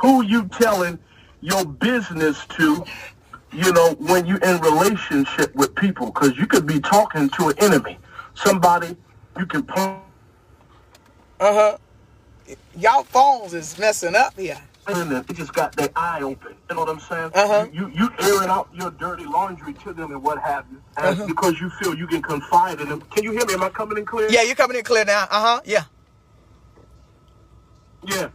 [0.00, 0.98] Who you telling
[1.40, 2.84] your business to?
[3.52, 7.54] You know when you're in relationship with people, because you could be talking to an
[7.58, 7.98] enemy,
[8.34, 8.96] somebody
[9.38, 10.02] you can point
[11.40, 11.78] Uh huh.
[12.76, 14.60] Y'all phones is messing up here.
[14.88, 16.54] And they just got their eye open.
[16.68, 17.30] You know what I'm saying?
[17.34, 17.66] Uh-huh.
[17.72, 21.26] You, you airing out your dirty laundry to them and what have you, and Uh-huh.
[21.26, 23.00] because you feel you can confide in them.
[23.02, 23.54] Can you hear me?
[23.54, 24.30] Am I coming in clear?
[24.30, 25.24] Yeah, you're coming in clear now.
[25.30, 25.60] Uh huh.
[25.64, 25.84] Yeah.
[28.06, 28.28] Yeah.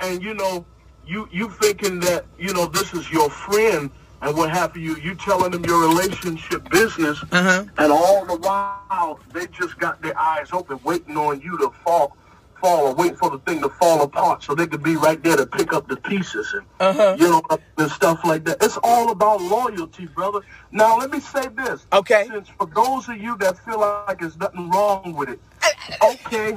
[0.00, 0.64] And you know,
[1.06, 3.90] you you thinking that you know this is your friend
[4.22, 4.96] and what have you.
[4.96, 7.64] You telling them your relationship business, Uh-huh.
[7.78, 12.16] and all the while they just got their eyes open, waiting on you to fall.
[12.60, 15.36] Fall or wait for the thing to fall apart so they could be right there
[15.36, 17.16] to pick up the pieces and Uh-huh.
[17.18, 17.42] you know
[17.78, 18.62] and stuff like that.
[18.62, 20.40] It's all about loyalty, brother.
[20.72, 21.86] Now let me say this.
[21.92, 22.26] Okay.
[22.30, 25.68] Since for those of you that feel like there's nothing wrong with it, uh,
[26.02, 26.56] uh, okay,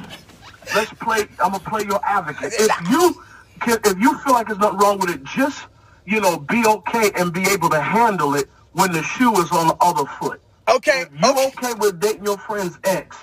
[0.76, 1.28] let's play.
[1.44, 2.54] I'm gonna play your advocate.
[2.60, 3.24] Uh, if you
[3.60, 5.66] can, if you feel like there's nothing wrong with it, just
[6.06, 9.68] you know, be okay and be able to handle it when the shoe is on
[9.68, 10.42] the other foot.
[10.68, 11.02] Okay.
[11.02, 11.48] If you Okay.
[11.48, 13.16] okay with dating your friend's ex,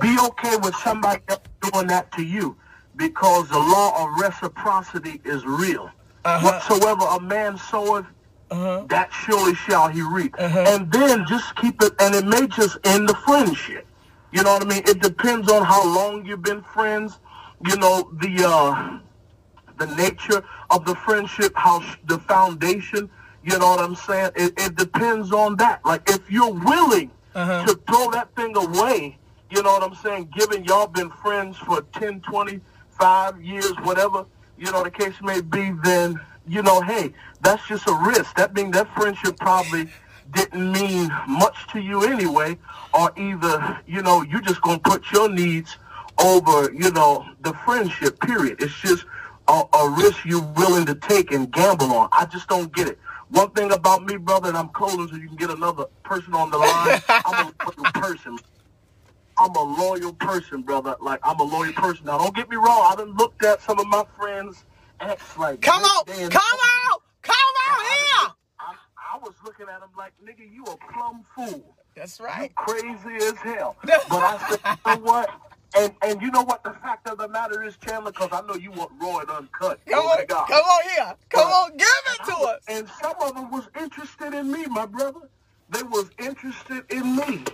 [0.00, 2.56] be okay with somebody else doing that to you
[2.96, 5.90] because the law of reciprocity is real.
[6.24, 6.40] Uh-huh.
[6.50, 8.06] Whatsoever a man soweth,
[8.88, 10.34] that surely shall he reap.
[10.66, 13.86] And then just keep it, and it may just end the friendship.
[14.30, 14.82] You know what I mean?
[14.86, 17.18] It depends on how long you've been friends.
[17.66, 18.98] You know the uh,
[19.78, 23.10] the nature of the friendship, how sh- the foundation.
[23.44, 24.32] You know what I'm saying?
[24.36, 25.84] It, it depends on that.
[25.84, 27.10] Like if you're willing
[27.66, 29.18] to throw that thing away,
[29.52, 30.30] you know what I'm saying?
[30.34, 34.24] Given y'all been friends for 10, 25 years, whatever,
[34.56, 37.12] you know the case may be, then you know, hey,
[37.42, 38.34] that's just a risk.
[38.36, 39.88] That means that friendship probably
[40.32, 42.56] didn't mean much to you anyway,
[42.94, 45.76] or either, you know, you're just gonna put your needs
[46.18, 48.62] over, you know, the friendship, period.
[48.62, 49.04] It's just
[49.48, 52.08] a, a risk you're willing to take and gamble on.
[52.12, 52.98] I just don't get it.
[53.28, 56.50] One thing about me, brother, and I'm closing so you can get another person on
[56.50, 57.02] the line.
[57.08, 58.38] I'm a person.
[59.38, 60.96] I'm a loyal person, brother.
[61.00, 62.06] Like I'm a loyal person.
[62.06, 62.88] Now, don't get me wrong.
[62.92, 64.64] I done looked at some of my friends'
[65.00, 65.36] ex.
[65.38, 67.34] Like, Come on, come on, come
[67.70, 68.34] on here.
[68.60, 68.74] I,
[69.14, 71.76] I was looking at him like, nigga, you a plumb fool.
[71.96, 72.54] That's You right.
[72.54, 73.76] crazy as hell.
[74.10, 75.30] But I said, you know what?
[75.76, 78.54] And and you know what the fact of the matter is, Chandler, because I know
[78.54, 79.80] you want raw and uncut.
[79.88, 81.14] Come Glory on, come on here.
[81.30, 82.60] Come on, give it to us.
[82.68, 85.20] And some of them was interested in me, my brother.
[85.70, 87.44] They was interested in me.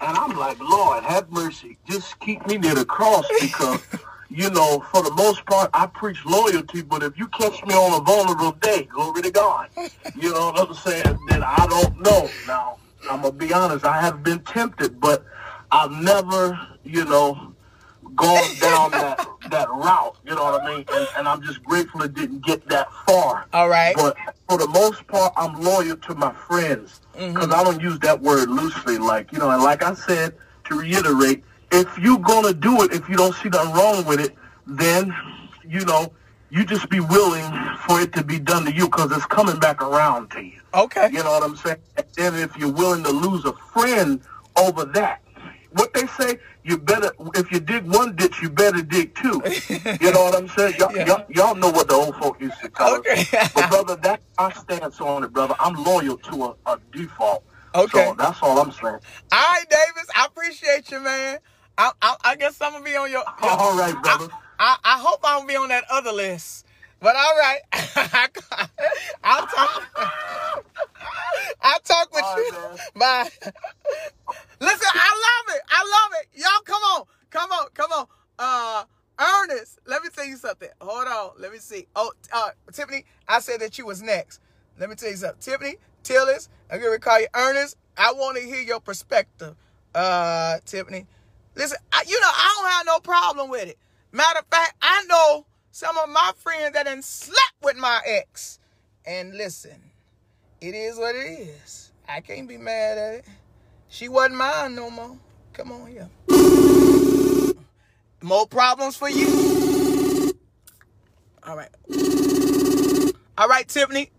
[0.00, 1.78] And I'm like, Lord, have mercy.
[1.88, 3.80] Just keep me near the cross because,
[4.30, 6.82] you know, for the most part, I preach loyalty.
[6.82, 9.70] But if you catch me on a vulnerable day, glory to God.
[10.14, 11.18] You know what I'm saying?
[11.28, 12.36] Then I don't know.
[12.46, 12.78] Now,
[13.08, 13.84] I'm going to be honest.
[13.84, 15.24] I have been tempted, but
[15.72, 17.53] I've never, you know,
[18.14, 20.16] gone down that, that route.
[20.24, 20.84] You know what I mean?
[20.92, 23.46] And, and I'm just grateful it didn't get that far.
[23.52, 23.94] All right.
[23.96, 24.16] But
[24.48, 27.34] for the most part, I'm loyal to my friends mm-hmm.
[27.34, 28.98] because I don't use that word loosely.
[28.98, 33.08] Like you know, and like I said, to reiterate, if you're gonna do it, if
[33.08, 34.34] you don't see nothing wrong with it,
[34.66, 35.14] then
[35.66, 36.12] you know
[36.50, 37.44] you just be willing
[37.86, 40.60] for it to be done to you because it's coming back around to you.
[40.72, 41.08] Okay.
[41.12, 41.78] You know what I'm saying?
[42.16, 44.20] And if you're willing to lose a friend
[44.56, 45.20] over that,
[45.74, 49.46] what they say, you better, if you dig one ditch, you better dig two.
[50.00, 50.76] You know what I'm saying?
[50.78, 51.06] Y'all, Yeah.
[51.06, 53.20] y'all, y'all know what the old folk used to tell Okay.
[53.20, 53.26] us.
[53.54, 55.56] But brother, that's my stance on it, brother.
[55.60, 57.44] I'm loyal to a, a default.
[57.74, 58.08] Okay.
[58.08, 58.98] So that's all I'm saying.
[59.32, 60.08] All right, Davis.
[60.16, 61.38] I appreciate you, man.
[61.78, 63.24] I, I, I guess I'm gonna be on your.
[63.42, 64.28] All right, brother.
[64.58, 66.63] I, I hope I won't be on that other list.
[67.04, 67.60] But all right,
[69.24, 69.82] I'll talk.
[71.60, 72.54] I'll talk with you.
[72.98, 73.28] Bye.
[74.58, 75.62] Listen, I love it.
[75.68, 76.28] I love it.
[76.32, 78.06] Y'all, come on, come on, come on.
[78.38, 78.84] Uh,
[79.20, 80.70] Ernest, let me tell you something.
[80.80, 81.86] Hold on, let me see.
[81.94, 84.40] Oh, uh, Tiffany, I said that you was next.
[84.80, 85.40] Let me tell you something.
[85.40, 87.76] Tiffany, Tillis, I'm gonna call you Ernest.
[87.98, 89.56] I want to hear your perspective,
[89.94, 91.06] uh, Tiffany.
[91.54, 93.78] Listen, I, you know I don't have no problem with it.
[94.10, 98.60] Matter of fact, I know some of my friends that done slept with my ex.
[99.04, 99.90] And listen,
[100.60, 101.90] it is what it is.
[102.08, 103.24] I can't be mad at it.
[103.88, 105.16] She wasn't mine no more.
[105.52, 106.08] Come on here.
[108.22, 110.32] More problems for you.
[111.42, 111.70] All right.
[113.36, 114.12] All right, Tiffany.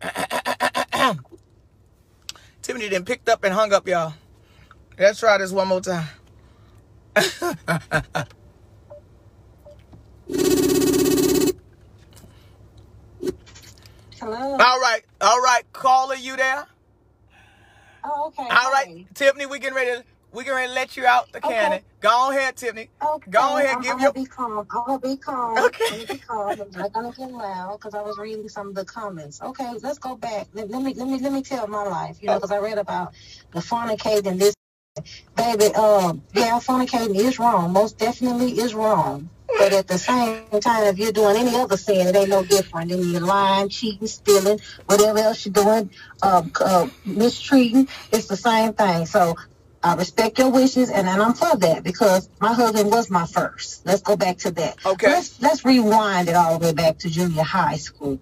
[2.62, 4.14] Tiffany then picked up and hung up, y'all.
[4.98, 6.08] Let's try this one more time.
[14.22, 14.56] Hello.
[14.60, 16.64] All right, all right, caller, you there?
[18.04, 18.48] Oh, okay.
[18.50, 20.02] All right, Tiffany, we getting ready.
[20.32, 21.54] We getting ready to let you out the Okay.
[21.54, 21.80] cannon.
[22.00, 22.88] Go ahead, Tiffany.
[23.04, 23.30] Okay.
[23.32, 24.12] Go ahead, I'm, give I'm your.
[24.12, 24.58] be calm.
[24.58, 25.58] I'm gonna be calm.
[25.66, 25.84] Okay.
[25.90, 26.60] I'm gonna be calm.
[26.60, 29.42] I'm not gonna get loud because I was reading some of the comments.
[29.42, 30.48] Okay, let's go back.
[30.54, 32.18] Let, let me let me let me tell my life.
[32.22, 33.14] You know, because I read about
[33.52, 34.38] the fornicating.
[34.38, 34.54] This
[35.36, 37.72] baby, um, yeah, fornicating is wrong.
[37.72, 39.30] Most definitely is wrong.
[39.62, 42.90] But at the same time, if you're doing any other sin, it ain't no different.
[42.90, 45.88] And you're lying, cheating, stealing, whatever else you're doing,
[46.20, 49.06] uh, uh, mistreating, it's the same thing.
[49.06, 49.36] So
[49.80, 53.86] I respect your wishes, and, and I'm for that because my husband was my first.
[53.86, 54.84] Let's go back to that.
[54.84, 55.06] Okay.
[55.06, 58.18] Let's let's rewind it all the way back to junior high school.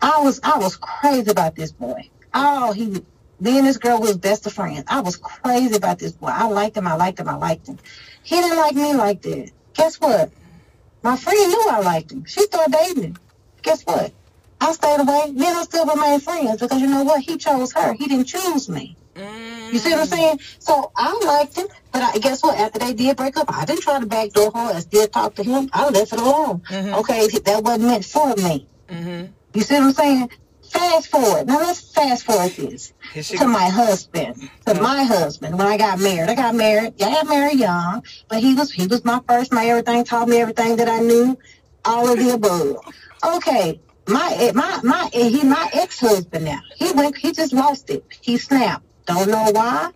[0.00, 2.08] I was I was crazy about this boy.
[2.32, 3.04] Oh, he
[3.40, 4.84] me and this girl was best of friends.
[4.88, 6.28] I was crazy about this boy.
[6.28, 6.86] I liked him.
[6.86, 7.28] I liked him.
[7.28, 7.78] I liked him.
[8.22, 9.50] He didn't like me like that.
[9.74, 10.30] Guess what?
[11.02, 12.24] My friend knew I liked him.
[12.24, 13.16] She started dating him.
[13.62, 14.12] Guess what?
[14.60, 15.32] I stayed away.
[15.34, 17.20] Then I still remain friends because you know what?
[17.22, 17.92] He chose her.
[17.94, 18.96] He didn't choose me.
[19.16, 20.40] You see what I'm saying?
[20.58, 22.58] So I liked him, but I, guess what?
[22.58, 24.74] After they did break up, I didn't try to backdoor her.
[24.74, 25.68] I still talked to him.
[25.72, 26.60] I left it alone.
[26.60, 26.98] Mhm.
[27.00, 28.66] Okay, that wasn't meant for me.
[28.88, 29.32] Mm-hmm.
[29.54, 30.30] You see what I'm saying?
[30.72, 31.46] Fast forward.
[31.48, 32.92] Now let's fast forward this
[33.30, 34.48] to my husband.
[34.66, 36.30] To my husband when I got married.
[36.30, 36.94] I got married.
[36.96, 40.04] Yeah, I got married young, but he was he was my first, my everything.
[40.04, 41.38] Taught me everything that I knew.
[41.84, 42.76] All of the above.
[43.36, 46.60] Okay, my eh, my my eh, he my ex husband now.
[46.76, 47.16] He went.
[47.18, 48.04] He just lost it.
[48.20, 48.84] He snapped.
[49.06, 49.90] Don't know why.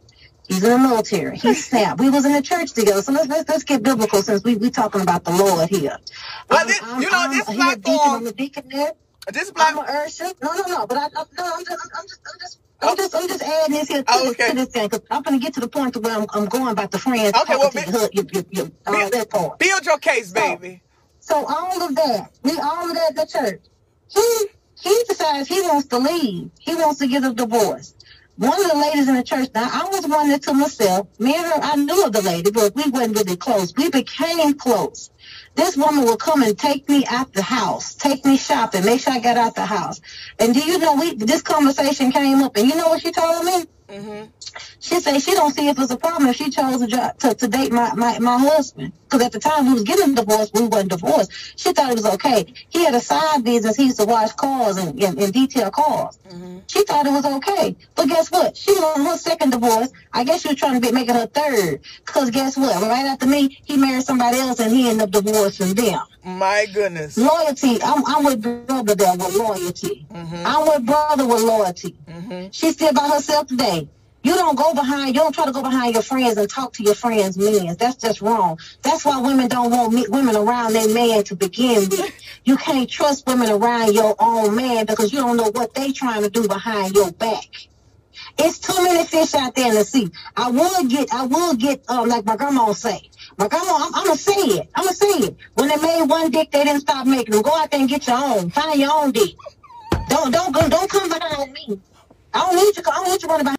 [0.48, 1.38] He's in the military.
[1.38, 2.00] He snapped.
[2.00, 3.02] We was in the church together.
[3.02, 5.96] So let's let's, let's get biblical since we we talking about the Lord here.
[6.50, 8.92] Well, I'm- this- I'm- you know, I'm- this a deacon, platform- I'm a deaconess.
[9.32, 9.88] This I'm black.
[9.90, 9.92] a
[10.42, 10.86] No, no, no.
[10.86, 11.08] But I, I
[11.38, 12.58] no, I'm just, I'm just, I'm just.
[12.82, 14.50] I'm just, I'm just adding this here to, Oh, this, okay.
[14.50, 16.68] to this thing because I'm gonna get to the point to where I'm, I'm going
[16.68, 17.34] about the friends.
[17.36, 19.58] Okay, well, be- your, your, your, your, all Build, that part.
[19.58, 20.82] build your case, baby.
[21.20, 23.62] So all of that, we all of that the church.
[24.14, 24.48] He
[24.82, 26.50] he decides he wants to leave.
[26.60, 27.94] He wants to get a divorce.
[28.36, 31.34] One of the ladies in the church, now I was one that to myself, me
[31.34, 33.72] and her, I knew of the lady, but we wasn't really close.
[33.76, 35.10] We became close.
[35.56, 39.14] This woman will come and take me out the house, take me shopping, make sure
[39.14, 40.02] I got out the house.
[40.38, 43.44] And do you know we this conversation came up and you know what she told
[43.44, 43.64] me?
[43.88, 44.24] Mm-hmm.
[44.80, 47.48] She said she don't see if it's a problem if she chose to, to, to
[47.48, 48.92] date my, my, my husband.
[49.04, 51.30] Because at the time we was getting divorced, we wasn't divorced.
[51.56, 52.52] She thought it was okay.
[52.68, 53.76] He had a side business.
[53.76, 56.18] He used to wash cars and, and, and detail cars.
[56.28, 56.58] Mm-hmm.
[56.66, 57.76] She thought it was okay.
[57.94, 58.56] But guess what?
[58.56, 59.92] She was on her second divorce.
[60.12, 61.80] I guess she was trying to be, make it her third.
[62.04, 62.82] Because guess what?
[62.82, 66.00] Right after me, he married somebody else and he ended up divorcing them.
[66.26, 67.16] My goodness.
[67.16, 67.80] Loyalty.
[67.80, 70.06] I'm, I'm with brother there with loyalty.
[70.10, 70.42] Mm-hmm.
[70.44, 71.96] I'm with brother with loyalty.
[72.08, 72.48] Mm-hmm.
[72.50, 73.88] She still by herself today.
[74.24, 76.82] You don't go behind, you don't try to go behind your friends and talk to
[76.82, 77.76] your friends' men.
[77.78, 78.58] That's just wrong.
[78.82, 82.12] That's why women don't want me, women around their man to begin with.
[82.44, 86.24] You can't trust women around your own man because you don't know what they trying
[86.24, 87.68] to do behind your back.
[88.38, 90.10] It's too many fish out there in the sea.
[90.36, 93.10] I will get, I will get, um, like my grandma say.
[93.38, 94.70] My grandma, I'm, I'm gonna say it.
[94.74, 95.36] I'm gonna say it.
[95.54, 97.42] When they made one dick, they didn't stop making them.
[97.42, 98.50] Go out there and get your own.
[98.50, 99.34] Find your own dick.
[100.08, 101.80] Don't, don't, go, don't come behind me.
[102.34, 102.82] I don't need you.
[102.86, 103.58] I don't need you running behind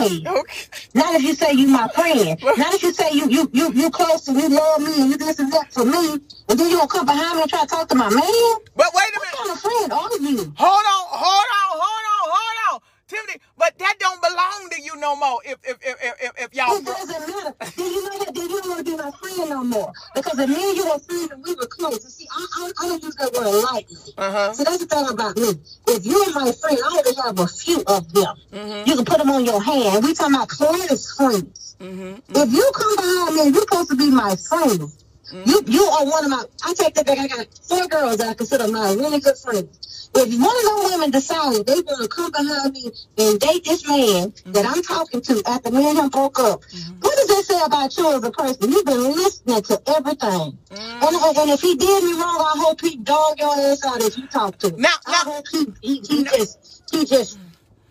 [0.00, 0.24] me.
[0.28, 0.66] Okay.
[0.94, 2.38] Not if you say you my friend.
[2.58, 5.16] Not if you say you you you you close and you love me and you
[5.16, 6.12] this and that for me,
[6.48, 8.20] and then you gonna come behind me and try to talk to my man.
[8.76, 9.36] But wait a What minute.
[9.38, 10.36] kind of friend are you?
[10.56, 12.05] Hold on, hold on, hold on,
[13.56, 16.84] but that don't belong to you no more if if if if, if, y'all It
[16.84, 17.54] doesn't matter.
[17.76, 18.34] Then you know that.
[18.34, 19.92] Then you to be my friend no more.
[20.14, 22.72] Because if me and you were friends and we were close, you see, I I,
[22.82, 23.96] I don't use that word lightly.
[24.18, 24.52] Uh-huh.
[24.54, 25.50] See, that's the thing about me.
[25.88, 28.34] If you're my friend, I only have a few of them.
[28.52, 28.88] Mm-hmm.
[28.90, 30.04] You can put them on your hand.
[30.04, 31.76] We talking about close friends.
[31.78, 32.34] Mm-hmm.
[32.34, 34.80] If you come behind me, you're supposed to be my friend.
[34.80, 35.42] Mm-hmm.
[35.46, 36.44] You you are one of my.
[36.64, 37.18] I take that back.
[37.18, 40.05] I got four girls that I consider my really good friends.
[40.14, 43.86] If one of them women decide they want to come behind me and date this
[43.88, 46.98] man that I'm talking to after me and him broke up, mm-hmm.
[47.00, 48.70] what does that say about you as a person?
[48.70, 50.58] You've been listening to everything.
[50.70, 51.04] Mm-hmm.
[51.04, 54.02] And, and, and if he did me wrong, I hope he dog your ass out
[54.02, 54.80] if you talk to him.
[54.80, 57.38] Now- I now- hope he, he, he just he just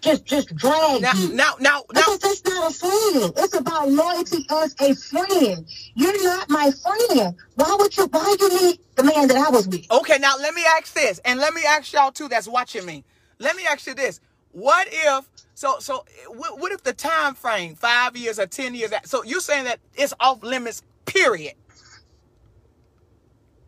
[0.05, 1.29] just just drag now you.
[1.35, 3.33] now now now Because that's not a friend.
[3.37, 5.67] It's about loyalty as a friend.
[5.95, 7.35] You're not my friend.
[7.55, 8.07] Why would you?
[8.07, 9.87] Why you need the man that I was with?
[9.91, 13.05] Okay, now let me ask this, and let me ask y'all too that's watching me.
[13.39, 14.21] Let me ask you this:
[14.53, 16.05] What if so so?
[16.29, 18.93] What, what if the time frame five years or ten years?
[19.05, 20.83] So you're saying that it's off limits?
[21.05, 21.55] Period.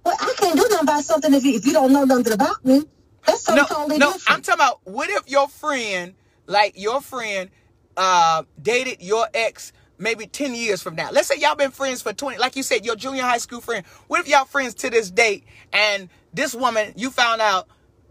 [0.06, 2.65] Well, I can't do nothing about something if you, if you don't know nothing about
[2.65, 2.84] me.
[3.26, 4.08] That's something No, totally no.
[4.08, 4.23] different.
[4.28, 6.15] I'm talking about what if your friend,
[6.47, 7.49] like your friend,
[7.95, 11.10] uh, dated your ex maybe ten years from now.
[11.12, 13.86] Let's say y'all been friends for twenty, like you said, your junior high school friend.
[14.07, 17.67] What if y'all friends to this date, and this woman you found out?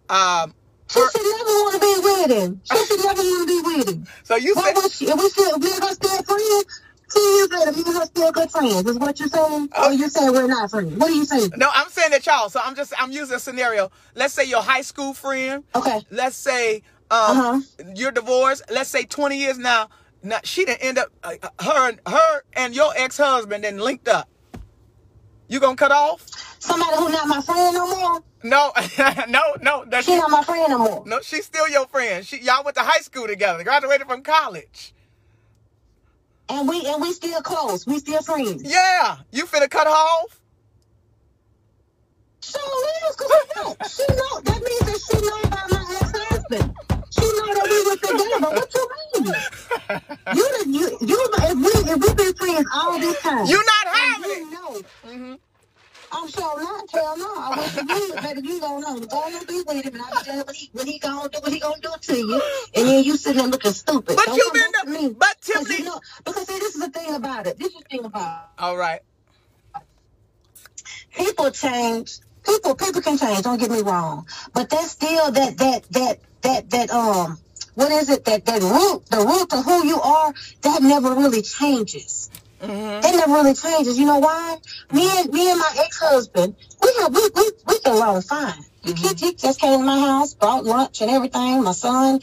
[0.09, 0.55] Um,
[0.89, 2.61] she should never want to be with him.
[2.65, 4.07] She should never want to be with him.
[4.23, 5.07] so you Why said would she?
[5.07, 6.83] If we still, and her still friends.
[7.09, 8.85] Ten years later, me and her still good friends.
[8.89, 9.69] Is what you're saying?
[9.79, 10.97] Or you saying we're not friends?
[10.97, 11.53] What are you saying?
[11.57, 12.49] No, I'm saying that y'all.
[12.49, 13.91] So I'm just I'm using a scenario.
[14.15, 15.63] Let's say your high school friend.
[15.75, 16.01] Okay.
[16.11, 17.61] Let's say um Uh-huh.
[17.95, 18.63] you're divorced.
[18.71, 19.89] Let's say 20 years now.
[20.23, 24.09] Now she didn't end up uh, her and her and your ex husband then linked
[24.09, 24.29] up.
[25.49, 26.27] You gonna cut off?
[26.59, 28.21] Somebody who not my friend no more.
[28.43, 28.73] No,
[29.29, 29.85] no, no.
[29.87, 31.03] That She she, not my friend no more.
[31.07, 32.27] no, she's still your friend.
[32.27, 33.63] She y'all went to high school together.
[33.63, 34.93] Graduated from college.
[36.49, 37.87] And we and we still close.
[37.87, 38.63] We still friends.
[38.65, 40.41] Yeah, you finna cut her off?
[42.41, 42.59] So
[43.11, 43.77] is, cause I know.
[43.89, 46.75] She know that means that she know about my ex-husband.
[47.17, 48.51] She know that we were together.
[48.57, 49.35] What you mean?
[50.37, 53.47] You the you you if we if we been friends all this time.
[53.47, 54.53] You not and having you it.
[54.53, 54.81] know.
[55.07, 55.35] Mm-hmm.
[56.13, 56.85] I'm sure not.
[56.93, 57.35] Hell no.
[57.37, 58.49] I wish you would, baby.
[58.49, 59.07] You don't know.
[59.07, 61.53] Go on be with him, and I'll there when he when he gonna do what
[61.53, 62.43] he gonna do to you,
[62.75, 64.17] and then you sitting there looking stupid.
[64.17, 65.09] But Don't you been the- me.
[65.19, 67.59] but Tiffany- you know, because see, this is the thing about it.
[67.59, 68.63] This is the thing about it.
[68.63, 69.01] All right.
[71.17, 72.19] people change.
[72.45, 73.43] People people can change.
[73.43, 77.39] Don't get me wrong, but that's still that that that that that um
[77.75, 80.33] what is it that that root the root to who you are
[80.63, 82.31] that never really changes.
[82.61, 83.05] Mm-hmm.
[83.05, 83.99] It never really changes.
[83.99, 84.57] You know why?
[84.93, 88.63] Me and me and my ex husband we have we we we get along fine.
[88.83, 91.65] He, he, he just came to my house, brought lunch and everything.
[91.65, 92.21] My son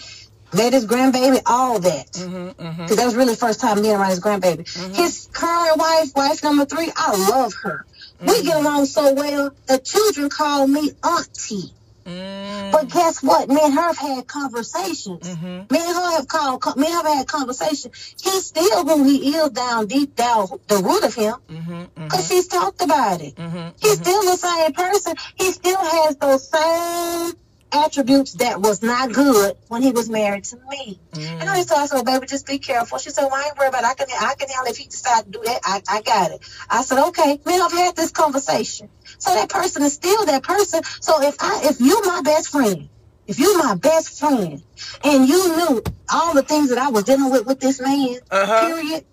[0.53, 2.11] met his grandbaby, all that.
[2.13, 4.63] Mm-hmm, because that was really the first time being around his grandbaby.
[4.95, 7.86] His current wife, wife number three, I love her.
[8.21, 9.53] We get along so well.
[9.67, 11.74] The children call me auntie.
[12.06, 12.72] Mm.
[12.72, 13.49] But guess what?
[13.49, 15.28] Me and her have had conversations.
[15.28, 15.74] Mm-hmm.
[15.74, 16.78] Me and her have called.
[16.78, 18.16] Me and her have had conversations.
[18.22, 22.04] He's still who he is down deep down the root of him, mm-hmm, mm-hmm.
[22.04, 23.34] because she's talked about it.
[23.80, 25.16] He's still the same person.
[25.36, 27.34] He still has those same
[27.74, 30.99] attributes that was not good when he was married to me.
[31.14, 31.41] Mm.
[31.41, 33.47] And I just told her, I said, "Baby, just be careful." She said, "Well, I
[33.47, 33.88] ain't worried about it.
[33.88, 35.60] I can, I can handle if he decide to do that.
[35.64, 38.89] I, I got it." I said, "Okay." Me and I've had this conversation.
[39.24, 40.82] So that person is still that person.
[41.01, 42.89] So if I, if you're my best friend,
[43.28, 44.61] if you're my best friend,
[45.03, 48.67] and you knew all the things that I was dealing with with this man, Uh-huh.
[48.67, 49.05] period,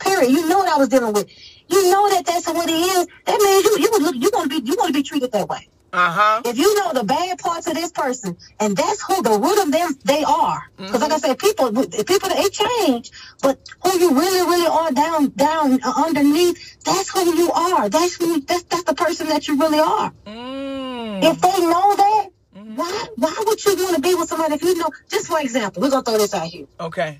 [0.00, 1.28] period, you know what I was dealing with.
[1.68, 3.08] You know that that's what he is.
[3.26, 5.32] That means you, you would look, you want to be, you want to be treated
[5.32, 5.69] that way.
[5.92, 6.42] Uh huh.
[6.44, 9.72] If you know the bad parts of this person, and that's who the root of
[9.72, 13.10] them they are, because like I said, people people they change,
[13.42, 17.88] but who you really really are down down uh, underneath, that's who you are.
[17.88, 20.12] That's who that's that's the person that you really are.
[20.26, 21.24] Mm.
[21.24, 22.28] If they know that,
[22.76, 24.90] why why would you want to be with somebody if you know?
[25.08, 26.66] Just for example, we're gonna throw this out here.
[26.78, 27.18] Okay.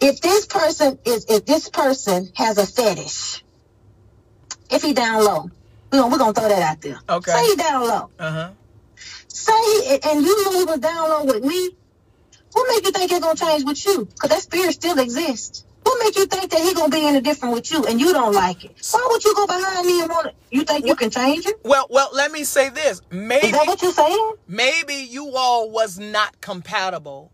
[0.00, 3.44] If this person is if this person has a fetish,
[4.70, 5.50] if he down low,
[5.92, 6.98] we're gonna, we're gonna throw that out there.
[7.08, 7.32] Okay.
[7.32, 8.10] Say he down low.
[8.18, 8.50] Uh huh.
[9.28, 11.70] Say, and you knew he was down low with me.
[12.52, 14.04] What make you think it's gonna change with you?
[14.06, 15.64] Because that spirit still exists.
[15.82, 18.34] What make you think that he gonna be any different with you and you don't
[18.34, 18.72] like it?
[18.90, 20.34] Why would you go behind me and want to?
[20.50, 21.60] You think you can change it?
[21.64, 22.98] Well, well, let me say this.
[22.98, 24.32] Is Maybe, that what you saying?
[24.46, 27.32] maybe you all was not compatible,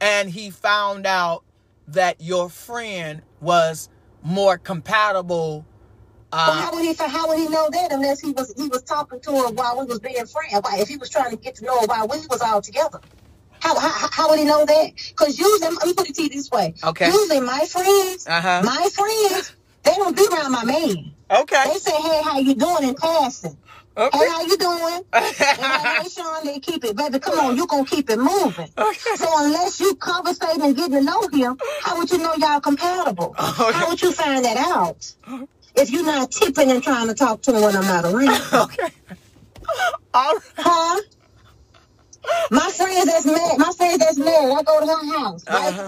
[0.00, 1.44] and he found out
[1.86, 3.88] that your friend was
[4.22, 5.64] more compatible.
[6.32, 6.94] Well, Uh, how would he?
[6.94, 9.86] How would he know that unless he was he was talking to her while we
[9.86, 10.60] was being friends?
[10.74, 13.00] If he was trying to get to know her while we was all together?
[13.60, 14.92] How how, how would he know that?
[15.08, 16.74] Because usually, let me put it to you this way.
[16.84, 17.06] Okay.
[17.06, 18.62] Usually, my friends, Uh-huh.
[18.64, 19.54] my friends,
[19.84, 21.12] they don't be around my man.
[21.30, 21.64] okay.
[21.72, 23.56] They say, "Hey, how you doing?" in passing.
[23.96, 24.16] Okay.
[24.16, 25.02] Hey, how you doing?
[25.32, 27.18] Say, Sean, they keep it, baby.
[27.18, 28.68] Come on, you gonna keep it moving.
[28.78, 29.16] Okay.
[29.16, 33.34] So unless you conversating and getting to know him, how would you know y'all compatible?
[33.36, 33.72] Okay.
[33.76, 35.12] How would you find that out?
[35.78, 38.88] If you're not tipping and trying to talk to him when I'm not around, okay.
[40.14, 40.42] All right.
[40.58, 41.02] huh?
[42.50, 45.86] My friends that's married, my friend that's married, I go to her house right Uh-huh.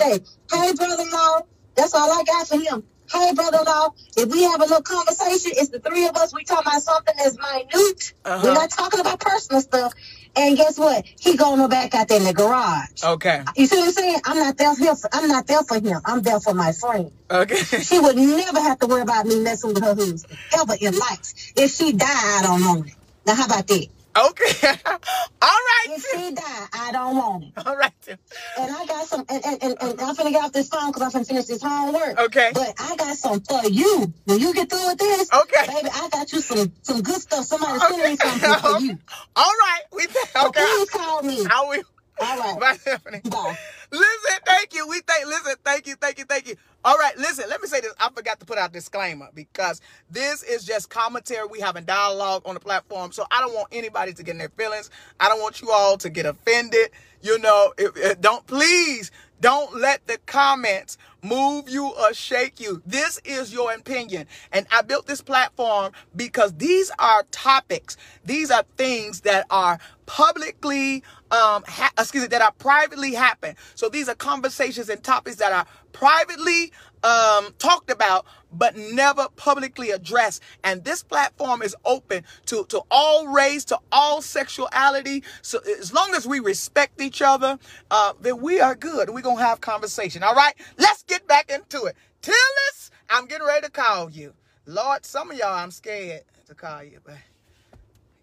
[0.52, 1.40] Hey, brother-in-law,
[1.76, 2.84] that's all I got for him.
[3.12, 6.34] Hey, brother-in-law, if we have a little conversation, it's the three of us.
[6.34, 8.14] We talk about something that's minute.
[8.24, 8.40] Uh-huh.
[8.44, 9.94] We're not talking about personal stuff.
[10.36, 11.04] And guess what?
[11.18, 13.02] He going back out there in the garage.
[13.04, 13.42] Okay.
[13.56, 14.20] You see what I'm saying?
[14.24, 14.96] I'm not there for him.
[15.12, 16.00] I'm not there for him.
[16.04, 17.10] I'm there for my friend.
[17.30, 17.56] Okay.
[17.82, 21.52] She would never have to worry about me messing with her husband ever in life.
[21.56, 22.94] If she died, I don't want it.
[23.26, 23.86] Now, how about that?
[24.16, 24.68] Okay.
[24.86, 24.98] All
[25.42, 25.86] right.
[25.88, 27.52] If she died, I don't want it.
[27.66, 27.92] All right.
[28.08, 31.02] And I got some, and, and, and, and I'm finna get off this phone because
[31.14, 32.20] I'm finna finish this homework.
[32.20, 32.50] Okay.
[32.54, 34.12] But I got some for you.
[34.26, 35.66] When you get through with this, Okay.
[35.66, 37.46] baby, I got you some some good stuff.
[37.46, 38.98] Somebody send me something for you.
[39.36, 39.80] All right.
[39.94, 40.60] We So okay.
[40.60, 41.46] please call me.
[41.50, 41.82] I will.
[42.20, 42.60] All right.
[42.60, 43.22] Bye, Stephanie.
[43.30, 43.56] Bye.
[43.92, 44.86] Listen, thank you.
[44.88, 45.26] We thank.
[45.26, 46.56] Listen, thank you, thank you, thank you.
[46.84, 47.46] All right, listen.
[47.48, 47.92] Let me say this.
[48.00, 49.80] I forgot to put out disclaimer because
[50.10, 51.46] this is just commentary.
[51.48, 54.50] We having dialogue on the platform, so I don't want anybody to get in their
[54.50, 54.90] feelings.
[55.20, 56.90] I don't want you all to get offended.
[57.22, 59.10] You know, if, if- don't please
[59.40, 62.82] don't let the comments move you or shake you.
[62.86, 64.26] This is your opinion.
[64.52, 67.96] And I built this platform because these are topics.
[68.24, 73.56] These are things that are publicly, um, ha- excuse me, that are privately happen.
[73.74, 76.72] So these are conversations and topics that are privately
[77.02, 80.42] um, talked about, but never publicly addressed.
[80.64, 85.22] And this platform is open to, to all race, to all sexuality.
[85.42, 87.58] So as long as we respect each other,
[87.90, 89.10] uh, then we are good.
[89.10, 90.22] We're going to have conversation.
[90.22, 90.54] All right.
[90.78, 91.96] Let's get back into it.
[92.22, 94.34] Tillis, I'm getting ready to call you.
[94.66, 97.16] Lord, some of y'all I'm scared to call you, but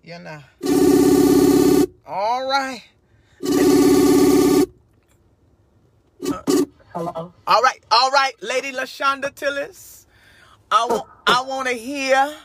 [0.03, 0.41] you know.
[2.05, 2.84] All right.
[6.22, 7.34] Hello.
[7.47, 10.05] All right, all right, Lady Lashonda Tillis.
[10.72, 12.36] I want I want to hear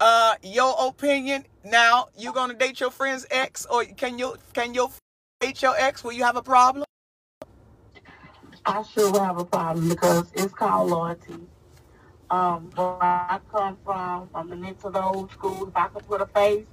[0.00, 1.44] uh your opinion.
[1.64, 4.90] Now, you gonna date your friend's ex, or can you can your
[5.40, 6.04] date your ex?
[6.04, 6.84] Will you have a problem?
[8.64, 11.34] I sure will have a problem because it's called loyalty.
[12.30, 15.68] Um, where I come from, I'm an into the old school.
[15.68, 16.66] If I can put a face,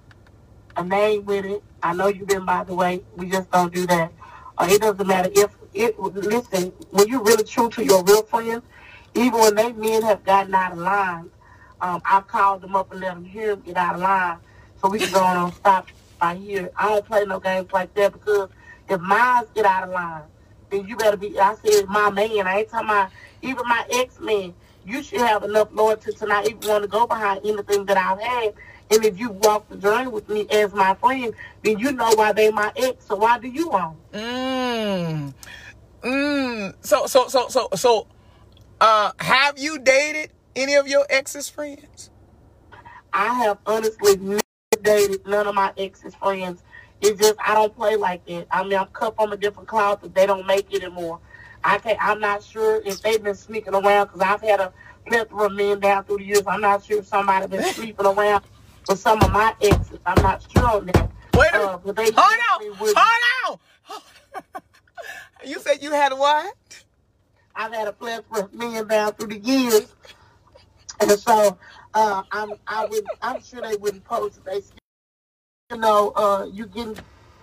[0.78, 3.04] a name with it, I know you've been by the way.
[3.18, 4.14] We just don't do that.
[4.58, 6.00] Uh, it doesn't matter if it.
[6.00, 8.64] Listen, when you're really true to your real friends,
[9.16, 11.30] even when they men have gotten out of line,
[11.82, 14.38] um, I've called them up and let them hear them get out of line,
[14.82, 15.88] so we can go on and stop
[16.22, 16.70] right here.
[16.78, 18.50] I don't play no games like that because
[18.90, 20.24] if mines get out of line,
[20.70, 21.40] then you better be.
[21.40, 22.48] I said my man.
[22.48, 23.12] I ain't talking about
[23.42, 24.54] even my ex man.
[24.90, 28.20] You should have enough loyalty to not even want to go behind anything that I've
[28.20, 28.54] had.
[28.92, 31.32] And if you walk the journey with me as my friend,
[31.64, 33.06] then you know why they my ex.
[33.06, 33.98] So why do you want?
[34.12, 35.34] Mm.
[36.02, 36.74] Mm.
[36.82, 38.08] So so so so so
[38.82, 42.10] uh have you dated any of your ex's friends?
[43.14, 44.42] I have honestly never
[44.82, 46.64] dated none of my ex's friends.
[47.02, 48.48] It's just I don't play like that.
[48.50, 51.20] I mean, I'm cut from a different cloth, but they don't make it anymore.
[51.64, 51.98] I can't.
[52.02, 54.74] I'm not sure if they've been sneaking around because I've had a
[55.06, 56.44] plethora of men down through the years.
[56.48, 58.44] I'm not sure if somebody's been sleeping around
[58.88, 60.00] with some of my exes.
[60.06, 61.12] I'm not sure on that.
[61.36, 61.82] Wait a Uh, minute.
[61.86, 62.18] but they Hold
[62.64, 62.78] on.
[62.78, 63.60] Hold
[63.92, 65.50] on.
[65.50, 66.56] you said you had what?
[67.56, 69.94] I've had a plethora of men down through the years,
[71.00, 71.58] and so
[71.94, 74.62] uh, I'm I would I'm sure they wouldn't post if they,
[75.76, 76.98] you know, uh, you getting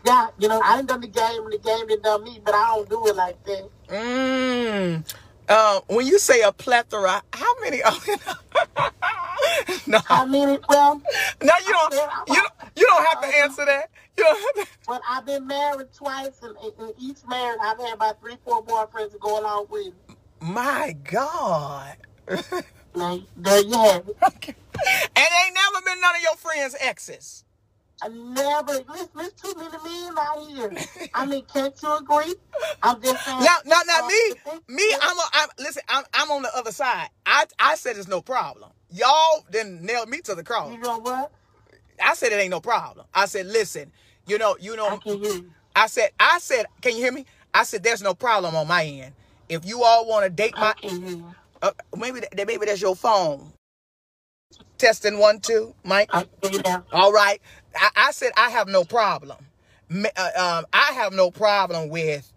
[0.06, 0.34] got.
[0.38, 2.74] You know, I didn't done the game, and the game didn't done me, but I
[2.74, 3.68] don't do it like that.
[3.88, 5.14] Mm.
[5.48, 7.78] Uh, when you say a plethora, how many?
[9.86, 11.00] no, I mean, well,
[11.42, 11.92] no, you don't.
[12.28, 12.52] You don't.
[12.76, 13.90] You don't have to answer that.
[14.16, 14.72] You don't have to.
[14.86, 19.12] but I've been married twice, and in each marriage, I've had about three, four boyfriends
[19.12, 19.92] to go along with.
[20.40, 21.96] My God.
[22.96, 24.16] Now, there you have it.
[24.22, 27.44] and ain't never been none of your friends' exes.
[28.02, 29.08] I never listen.
[29.16, 30.72] There's too many men out here.
[31.14, 32.34] I mean, can't you agree?
[32.82, 33.40] I'm just saying.
[33.40, 35.82] Now, now, now, uh, me, me, I'm, a, I'm listen.
[35.88, 37.08] I'm, I'm on the other side.
[37.24, 38.70] I, I said it's no problem.
[38.90, 40.72] Y'all then nailed me to the cross.
[40.72, 41.32] You know what?
[42.02, 43.06] I said it ain't no problem.
[43.14, 43.90] I said, listen,
[44.26, 45.50] you know, you know, you.
[45.74, 47.26] I said, I said, can you hear me?
[47.54, 49.14] I said, there's no problem on my end.
[49.48, 50.74] If you all want to date my,
[51.62, 53.52] uh, maybe that, maybe that's your phone.
[54.78, 56.10] Testing one, two, Mike.
[56.12, 56.84] I can hear you now.
[56.92, 57.40] All right.
[57.78, 59.38] I, I said I have no problem.
[59.90, 62.32] Uh, um, I have no problem with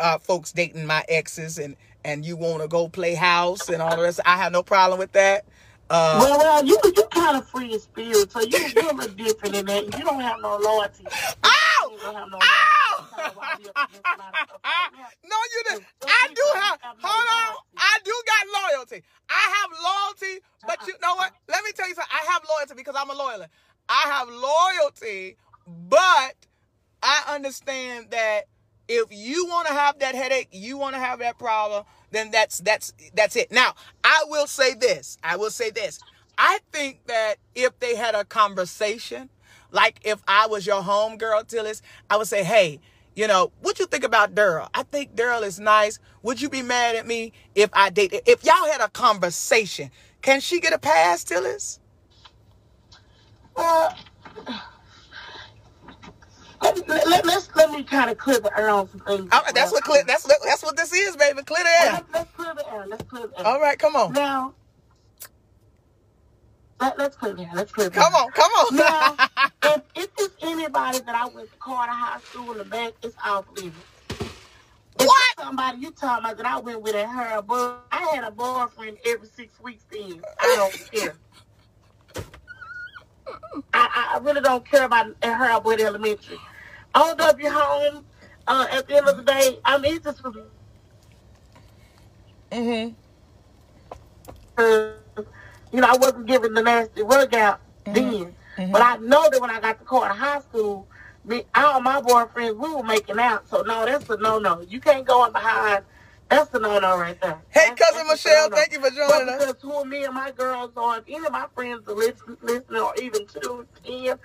[0.00, 3.96] uh, folks dating my exes and and you want to go play house and all
[3.96, 4.20] the rest.
[4.26, 5.44] I have no problem with that.
[5.90, 9.14] Uh, Well, well, you you kind of free in spirit, so you you're a little
[9.14, 9.84] different in that.
[9.98, 11.06] You don't have no loyalty.
[11.44, 11.90] Ow!
[11.92, 12.42] You don't have no Ow!
[12.42, 13.10] loyalty.
[13.10, 15.08] That's kinda why we up against a lot of stuff right now.
[15.30, 15.86] no, you didn't.
[16.04, 16.78] I do have.
[17.02, 17.56] Hold on.
[17.78, 19.02] I do got loyalty.
[19.30, 21.32] I have loyalty, but you know what?
[21.48, 22.12] Let me tell you something.
[22.12, 23.50] I have loyalty because I'm a loyalist.
[23.92, 25.36] I have loyalty,
[25.66, 26.34] but
[27.02, 28.44] I understand that
[28.88, 32.58] if you want to have that headache, you want to have that problem, then that's
[32.60, 33.52] that's that's it.
[33.52, 35.18] Now, I will say this.
[35.22, 36.00] I will say this.
[36.38, 39.28] I think that if they had a conversation,
[39.70, 42.80] like if I was your homegirl, Tillis, I would say, hey,
[43.14, 44.70] you know, what you think about Daryl?
[44.72, 45.98] I think Daryl is nice.
[46.22, 48.22] Would you be mad at me if I date?
[48.24, 49.90] If y'all had a conversation,
[50.22, 51.78] can she get a pass, Tillis?
[53.56, 53.90] Uh,
[56.62, 59.28] let, let, let, let's let me kind of clear the air on some things.
[59.32, 61.42] All right, that's what clear, that's that's what this is, baby.
[61.42, 61.92] Clear the Well, air.
[61.92, 62.86] let's, let's clear the air.
[62.88, 63.46] Let's clear the air.
[63.46, 64.54] All right, come on, Now,
[66.80, 67.50] let, let's clear the air.
[67.54, 68.76] Let's clear the come on, come on.
[68.76, 69.16] Now,
[69.64, 73.16] if, if it's anybody that I went to Carter High School in the back, it's
[73.24, 73.76] off limits.
[75.00, 75.22] If What?
[75.38, 78.98] somebody you talking about that I went with and her, but I had a boyfriend
[79.06, 80.22] every six weeks then.
[80.40, 81.16] I don't care.
[83.72, 86.38] I, I really don't care about her with elementary.
[86.94, 88.04] Your home,
[88.46, 90.36] uh, at the end of the day, I mean, it just was
[92.50, 92.94] mm-hmm.
[94.58, 95.22] uh,
[95.72, 98.34] you know, I wasn't giving the nasty rug out then.
[98.56, 100.86] But I know that when I got to Carter High School,
[101.24, 103.48] me, all my boyfriends, we were making out.
[103.48, 104.60] So, no, that's a no no.
[104.60, 105.84] You can't go in behind.
[106.32, 107.38] That's a no no right there.
[107.50, 109.40] Hey, That's- cousin that's Michelle, thank you for But joining us.
[109.40, 112.82] because who me and my girls are, if any of my friends are listen, listening
[112.82, 114.18] or even two, ten,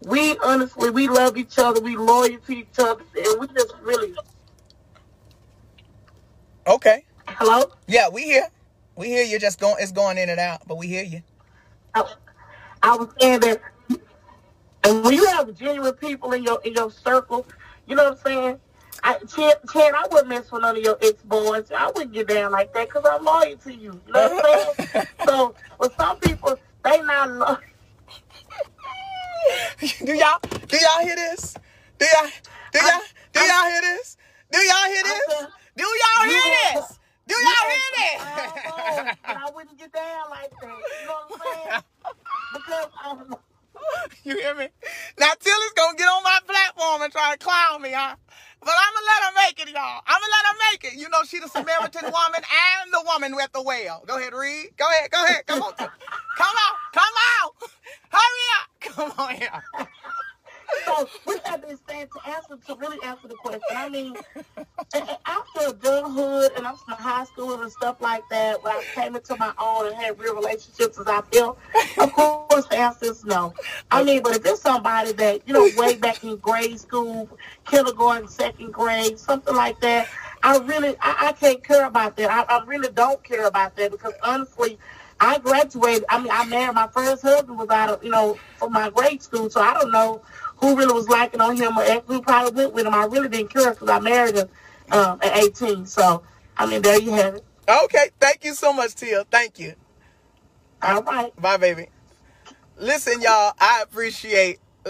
[0.00, 1.80] we honestly, we love each other.
[1.80, 3.02] We loyal to each other.
[3.16, 4.14] And we just really,
[6.66, 7.04] Okay.
[7.28, 7.72] hello?
[7.88, 8.48] Yeah, we here.
[8.96, 9.38] We hear you.
[9.38, 9.76] Just going.
[9.80, 11.22] It's going in and out, but we hear you.
[11.94, 12.04] I,
[12.82, 13.62] I was saying that,
[14.84, 17.46] and when you have genuine people in your in your circle,
[17.86, 18.60] you know what I'm saying.
[19.02, 21.70] I, Chad, Chad, I wouldn't mess with none of your ex boys.
[21.76, 24.00] I wouldn't get down like that because I'm loyal to you.
[24.06, 25.06] You know what I'm saying?
[25.26, 27.58] so, with some people, they not loyal.
[30.04, 30.38] do y'all?
[30.68, 31.54] Do y'all hear this?
[31.98, 32.30] Do y'all?
[32.72, 33.00] Do y'all?
[33.32, 34.16] Do y'all hear this?
[34.50, 35.22] Do y'all hear this?
[35.28, 35.46] I
[35.76, 36.42] Do y'all hear
[36.74, 36.98] this?
[37.26, 38.22] Do y'all hear this?
[38.64, 40.62] boys, and I wouldn't get down like that.
[40.62, 41.82] You know what I'm saying?
[42.52, 43.36] Because um,
[44.24, 44.68] You hear me?
[45.18, 48.16] Now Tillis gonna get on my platform and try to clown me, huh?
[48.60, 50.02] But I'm gonna let her make it, y'all.
[50.06, 51.00] I'm gonna let her make it.
[51.00, 54.04] You know, she the Samaritan woman and the woman at the well.
[54.06, 54.70] Go ahead, read.
[54.76, 55.46] Go ahead, go ahead.
[55.46, 55.72] Come on.
[55.74, 56.74] Come on.
[56.92, 57.50] Come on.
[58.10, 58.68] Hurry up.
[58.80, 59.62] Come on here.
[60.86, 64.14] So with that being said, to answer to really answer the question, I mean,
[65.26, 69.36] after adulthood and I'm from high school and stuff like that, when I came into
[69.36, 71.58] my own and had real relationships as I feel,
[71.98, 73.54] of course the answer is no.
[73.90, 77.28] I mean, but if it's somebody that you know way back in grade school,
[77.66, 80.08] kindergarten, second grade, something like that,
[80.42, 82.30] I really I, I can't care about that.
[82.30, 84.78] I, I really don't care about that because honestly.
[85.22, 86.06] I graduated.
[86.08, 89.22] I mean, I married my first husband was out of, you know, from my grade
[89.22, 89.50] school.
[89.50, 90.22] So I don't know
[90.60, 92.94] who really was liking on him or ex- who probably went with him.
[92.94, 94.48] I really didn't care because I married him
[94.92, 95.86] um, at 18.
[95.86, 96.22] So,
[96.56, 97.44] I mean, there you have it.
[97.84, 99.24] Okay, thank you so much, Tia.
[99.30, 99.74] Thank you.
[100.82, 101.34] All right.
[101.40, 101.88] Bye, baby.
[102.76, 104.58] Listen, y'all, I appreciate.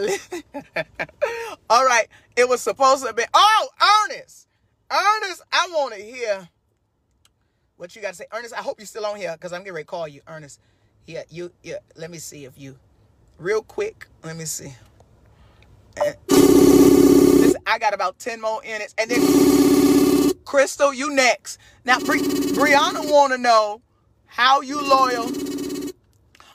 [1.71, 2.07] All right,
[2.37, 3.25] it was supposed to be.
[3.35, 3.69] Oh,
[4.09, 4.47] Ernest,
[4.91, 6.49] Ernest, I want to hear
[7.77, 8.55] what you got to say, Ernest.
[8.55, 10.61] I hope you're still on here because I'm getting ready to call you, Ernest.
[11.07, 11.51] Yeah, you.
[11.65, 12.77] Yeah, let me see if you,
[13.39, 14.07] real quick.
[14.23, 14.73] Let me see.
[15.99, 18.95] Listen, I got about ten more in it.
[18.99, 21.59] and then Crystal, you next.
[21.85, 23.83] Now, Bri- Brianna want to know
[24.27, 25.31] how you loyal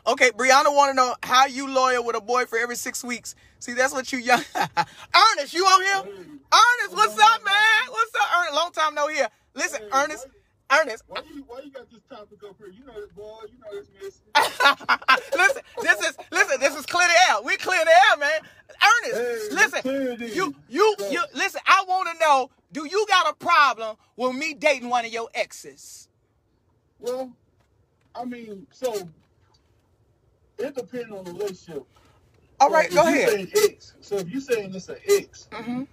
[0.08, 3.34] Okay, Brianna want to know how you loyal with a boy for every six weeks.
[3.60, 4.44] See, that's what you young.
[4.56, 6.14] Ernest, you on here?
[6.54, 7.90] Ernest, what's up, man?
[7.90, 8.54] What's up, Ernest?
[8.56, 9.28] Long time no here.
[9.56, 10.28] Listen, Hey, Ernest,
[10.72, 11.04] Ernest.
[11.08, 12.68] Why you why you got this topic up here?
[12.68, 15.32] You know this boy, you know this messy.
[15.36, 17.42] listen, this is listen, this is clear the air.
[17.44, 18.42] We clear the air, man.
[18.82, 21.62] Ernest, Hey, listen, you you you listen.
[21.66, 25.30] I want to know, do you got a problem with me dating one of your
[25.36, 26.10] exes?
[27.00, 27.32] Well,
[28.16, 29.10] I mean, so
[30.58, 31.84] it depends on the relationship.
[32.60, 33.30] All right, So go ahead.
[33.30, 35.84] saying X, so if you're saying it's an X, hmm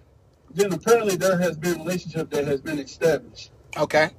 [0.55, 3.51] then apparently there has been a relationship that has been established.
[3.77, 4.11] Okay.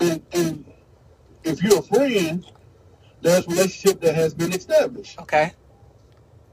[0.00, 0.64] And and
[1.44, 2.44] if you're a friend,
[3.22, 5.18] there's a relationship that has been established.
[5.20, 5.52] Okay.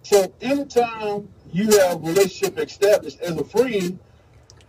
[0.06, 3.98] So anytime you have a relationship established as a friend,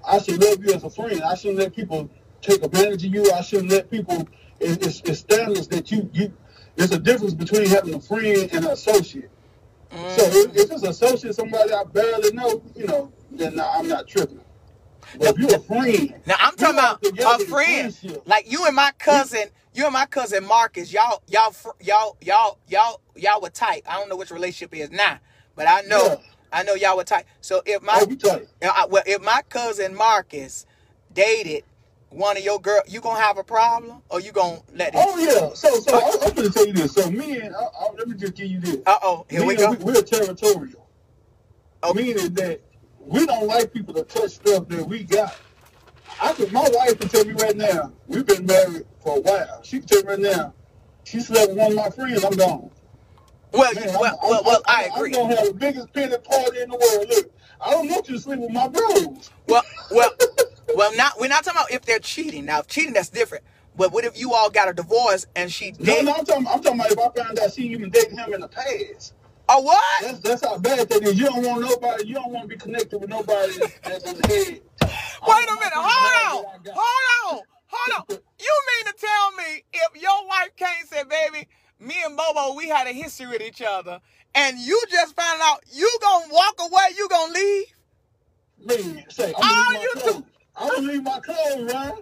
[0.02, 1.22] I should love you as a friend.
[1.22, 2.08] I shouldn't let people
[2.40, 3.30] take advantage of you.
[3.30, 4.26] I shouldn't let people.
[4.60, 6.32] It, it's, it's standards that you you.
[6.76, 9.30] There's a difference between having a friend and an associate.
[9.90, 10.46] So mm.
[10.46, 14.08] if, if it's an associate, somebody I barely know, you know, then nah, I'm not
[14.08, 14.40] tripping.
[15.18, 18.92] But if you're a friend, Now I'm talking about a friend, like you and my
[18.98, 19.50] cousin.
[19.76, 23.82] You and my cousin Marcus, y'all, y'all, y'all, y'all, y'all, y'all were tight.
[23.86, 25.18] I don't know which relationship is now,
[25.54, 26.16] but I know, Yeah.
[26.50, 27.26] I know y'all were tight.
[27.42, 28.48] So if my, Oh, tight.
[28.62, 30.64] uh, I- well, if my cousin Marcus
[31.12, 31.64] dated
[32.08, 35.00] one of your girl, you gonna have a problem, or you gonna let it?
[35.06, 35.52] Oh yeah.
[35.52, 36.94] So so I, I'm to tell you this.
[36.94, 38.78] So me and I, I, let me just give you this.
[38.86, 39.72] Uh oh, here Me we go.
[39.72, 40.88] We, we're territorial.
[41.84, 42.02] Okay.
[42.02, 42.62] Meaning that
[43.00, 45.36] we don't like people to touch stuff that we got.
[46.22, 49.60] I could, my wife can tell me right now, we've been married for a while.
[49.62, 50.54] She can tell me right now,
[51.04, 52.70] she slept with one of my friends, I'm gone.
[53.52, 56.18] Well, Man, you, I'm, well, well, well, I I'm, I'm gonna have the biggest penny
[56.18, 57.08] party in the world.
[57.08, 57.30] Look,
[57.60, 59.30] I don't want you to sleep with my bros.
[59.46, 60.10] Well, well,
[60.74, 60.94] well.
[60.96, 62.44] Not we're not talking about if they're cheating.
[62.44, 63.44] Now, if cheating that's different.
[63.76, 66.04] But what if you all got a divorce and she No, did?
[66.06, 68.40] no, I'm talking, I'm talking about if I found out she even dated him in
[68.40, 69.14] the past.
[69.48, 69.80] Oh what?
[70.02, 71.18] That's that's how bad that is.
[71.18, 72.08] You don't want nobody.
[72.08, 73.52] You don't want to be connected with nobody
[73.84, 74.60] that's the head.
[74.82, 75.72] Wait a minute.
[75.74, 76.62] Hold on.
[76.74, 77.55] Hold on.
[77.76, 78.18] Hold on.
[78.40, 81.48] You mean to tell me if your wife came and said, baby,
[81.78, 84.00] me and Bobo, we had a history with each other,
[84.34, 87.66] and you just found out you gonna walk away, you gonna leave?
[88.64, 90.22] Man, say, I'm Oh, you my.
[90.58, 91.92] I'm gonna leave my clothes, Ryan.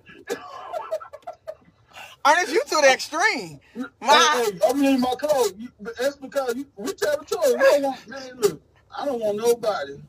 [2.27, 3.61] Ernest, you to the extreme.
[4.01, 5.55] My, hey, I'm gonna leave my clothes.
[5.59, 5.69] You,
[5.99, 7.57] that's because you, we territorial.
[7.59, 8.63] We don't want, man, look,
[8.97, 10.01] I don't want nobody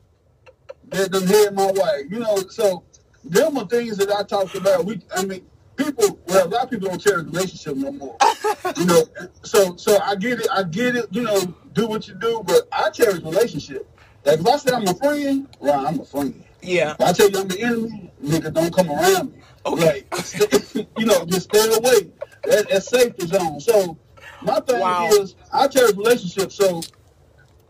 [0.88, 2.04] that done hit my wife.
[2.08, 2.84] You know, so
[3.24, 4.84] them are things that I talked about.
[4.86, 5.44] We, I mean,
[5.76, 8.16] people, well, a lot of people don't cherish relationship no more.
[8.76, 9.04] you know,
[9.42, 10.48] so so I get it.
[10.52, 11.06] I get it.
[11.10, 11.40] You know,
[11.72, 13.88] do what you do, but I cherish relationship.
[14.24, 16.42] Like if I say I'm a friend, well, I'm a friend.
[16.62, 16.92] yeah.
[16.92, 19.38] If I tell you I'm the enemy, nigga, don't come around me.
[19.66, 20.04] Okay.
[20.12, 22.10] Like, you know, just stay away.
[22.44, 23.60] That, that's safety zone.
[23.60, 23.98] So
[24.42, 25.08] my thing Wow.
[25.08, 26.54] is, I cherish relationships.
[26.56, 26.82] So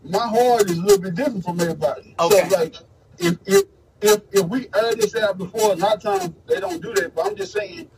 [0.03, 2.15] my heart is a little bit different from everybody.
[2.19, 2.49] Okay.
[2.49, 2.75] So like,
[3.19, 3.63] if if
[4.01, 7.15] if if we aired this out before, a lot of times they don't do that.
[7.15, 7.89] But I'm just saying,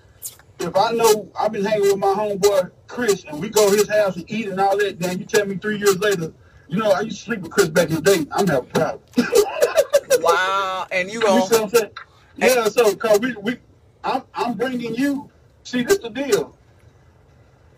[0.60, 3.90] if I know I've been hanging with my homeboy Chris, and we go to his
[3.90, 6.34] house and eat and all that, then you tell me three years later,
[6.68, 8.26] you know, I used to sleep with Chris back in the day.
[8.32, 9.02] I'm having a problem.
[10.22, 10.88] Wow.
[10.92, 11.92] And you You see what I'm saying?
[12.38, 13.58] Yeah, so cause we we
[14.04, 15.30] I'm I'm bringing you.
[15.64, 16.56] See, this the deal.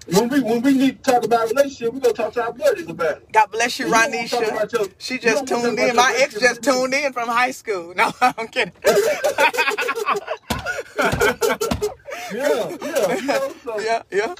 [0.07, 2.89] When we when we need to talk about relationship, we gonna talk to our buddies
[2.89, 3.31] about it.
[3.31, 4.73] God bless you, You don't wanna talk Ronisha.
[4.73, 5.95] your- She just tuned in.
[5.95, 7.93] My ex just tuned in from high school.
[7.95, 8.73] No, I'm kidding.
[12.33, 13.53] Yeah, yeah, you know.
[13.63, 14.35] So, yeah, yeah.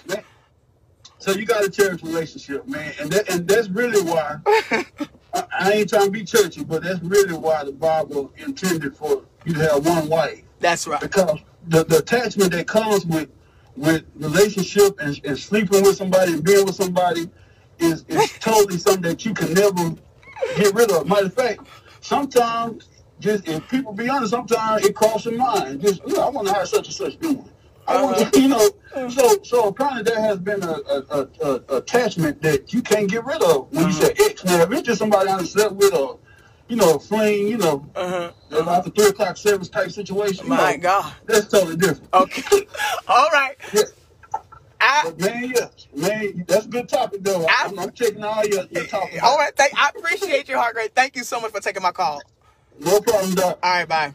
[1.20, 5.90] so you gotta cherish relationship, man, and that and that's really why I, I ain't
[5.90, 9.86] trying to be churchy, but that's really why the Bible intended for you to have
[9.86, 11.02] one wife That's right.
[11.02, 13.30] because the, the attachment that comes with
[13.76, 17.30] with relationship and, and sleeping with somebody and being with somebody
[17.80, 19.96] is, is totally something that you can never
[20.56, 21.08] get rid of.
[21.08, 21.62] Matter of fact,
[22.02, 25.82] sometimes just if people be honest, sometimes it crosses your mind.
[25.82, 27.48] Just you know, I wonder how such and such doing.
[27.92, 28.70] I wonder, you know,
[29.10, 33.26] so so apparently there has been a, a, a, a attachment that you can't get
[33.26, 34.44] rid of when you say ex.
[34.46, 36.20] Now if it's just somebody I slept with or
[36.68, 38.32] you know, fling, you know, Uh-huh.
[38.70, 40.46] after three o'clock service type situation.
[40.46, 41.14] you My know, God.
[41.26, 42.14] that's totally different.
[42.14, 42.68] Okay.
[43.08, 43.56] All right.
[43.74, 43.82] Yeah.
[44.80, 47.46] I, But man, yes, man, that's a good topic though.
[47.48, 49.20] I- I'm, I'm taking all your, your topics.
[49.22, 49.56] all right.
[49.56, 50.94] Thank, I appreciate you, Heartgreat.
[50.96, 52.22] Thank you so much for taking my call.
[52.80, 53.60] No problem, doc.
[53.62, 54.14] All right, bye.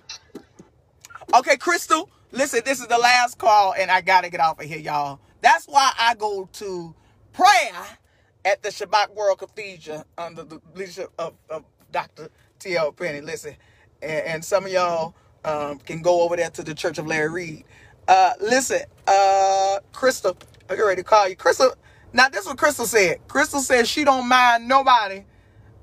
[1.37, 4.67] Okay, Crystal, listen, this is the last call, and I got to get off of
[4.67, 5.21] here, y'all.
[5.41, 6.95] That's why I go to
[7.33, 7.87] prayer
[8.45, 12.29] at the Shabbat World Cathedral under the leadership of, of Dr.
[12.59, 12.93] T.L.
[12.93, 13.21] Penny.
[13.21, 13.57] Listen,
[14.03, 15.15] and, and some of y'all
[15.45, 17.65] um, can go over there to the Church of Larry Reed.
[18.09, 20.37] Uh, listen, uh, Crystal,
[20.71, 21.37] I get ready to call you.
[21.37, 21.75] Crystal,
[22.13, 23.27] now this is what Crystal said.
[23.29, 25.25] Crystal said she don't mind nobody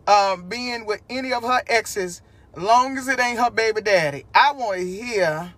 [0.07, 2.21] um, being with any of her exes,
[2.55, 4.25] long as it ain't her baby daddy.
[4.33, 5.53] I want to hear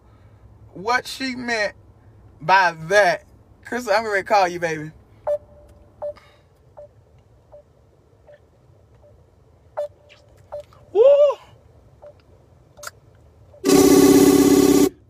[0.75, 1.73] what she meant
[2.41, 3.23] by that.
[3.65, 4.91] Crystal, I'm gonna call you, baby.
[10.91, 11.01] Woo!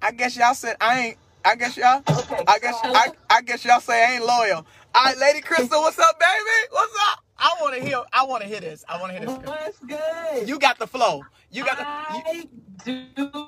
[0.02, 1.18] I guess y'all said I ain't.
[1.44, 2.02] I guess y'all.
[2.08, 4.66] I guess I, I guess y'all say I ain't loyal.
[4.96, 6.68] All right, Lady Crystal, what's up, baby?
[6.72, 7.24] What's up?
[7.38, 8.02] I want to hear.
[8.14, 8.86] I want to hear this.
[8.88, 9.48] I want to hear this.
[9.48, 10.48] What's good?
[10.48, 11.24] You got the flow.
[11.52, 11.86] You got the.
[11.86, 12.48] I
[12.86, 13.48] do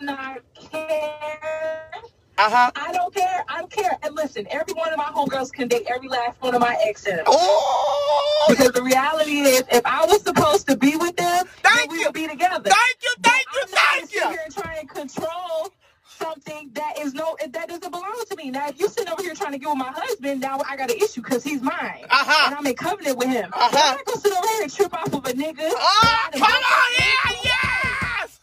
[0.00, 1.90] not care.
[2.38, 2.70] Uh huh.
[2.76, 3.44] I don't care.
[3.48, 3.98] I don't care.
[4.02, 7.20] And listen, every one of my homegirls can date every last one of my exes.
[7.26, 11.90] Oh, Because the reality is, if I was supposed to be with them, Thank then
[11.90, 12.06] we you.
[12.06, 12.70] would be together.
[12.70, 14.30] thank you, thank you, I'm not gonna thank you.
[14.30, 15.72] here and try and control
[16.04, 18.50] something that is no that doesn't belong to me.
[18.50, 20.90] Now, if you sit over here trying to get with my husband, now I got
[20.90, 22.46] an issue because he's mine, Uh-huh.
[22.46, 23.50] and I'm in covenant with him.
[23.52, 23.78] Uh-huh.
[23.78, 25.70] I'm not gonna sit over here and trip off of a nigga.
[25.74, 27.67] Oh, come on, yeah, yes.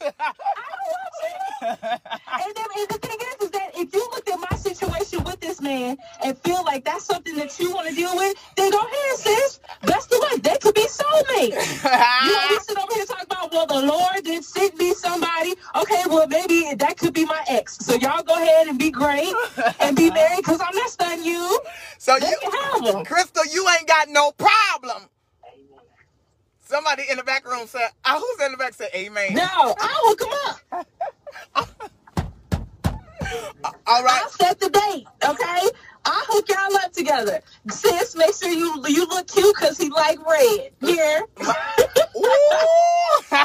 [0.01, 1.29] I don't want you.
[2.35, 5.39] And, then, and the thing is, is that if you looked at my situation with
[5.39, 8.77] this man and feel like that's something that you want to deal with, then go
[8.79, 9.59] ahead, sis.
[9.83, 10.41] Best of luck.
[10.41, 11.83] They could be soulmates.
[11.83, 15.55] You know, we sit over here talking about, well, the Lord did send me somebody.
[15.75, 17.77] Okay, well, maybe that could be my ex.
[17.77, 19.33] So y'all go ahead and be great
[19.79, 21.59] and be married because I'm not stunning you.
[21.97, 23.05] so you, can have them.
[23.05, 25.09] Crystal, you ain't got no problem.
[26.65, 29.33] Somebody in the back room said, uh, who's in the back said, Amen.
[29.35, 30.59] No, I'll hook them up.
[33.87, 34.21] All right.
[34.23, 35.69] I'll set the date, okay?
[36.05, 37.39] I'll hook y'all up together.
[37.69, 40.71] Sis, make sure you you look cute because he like red.
[40.81, 41.21] Here.
[42.17, 43.31] Ooh.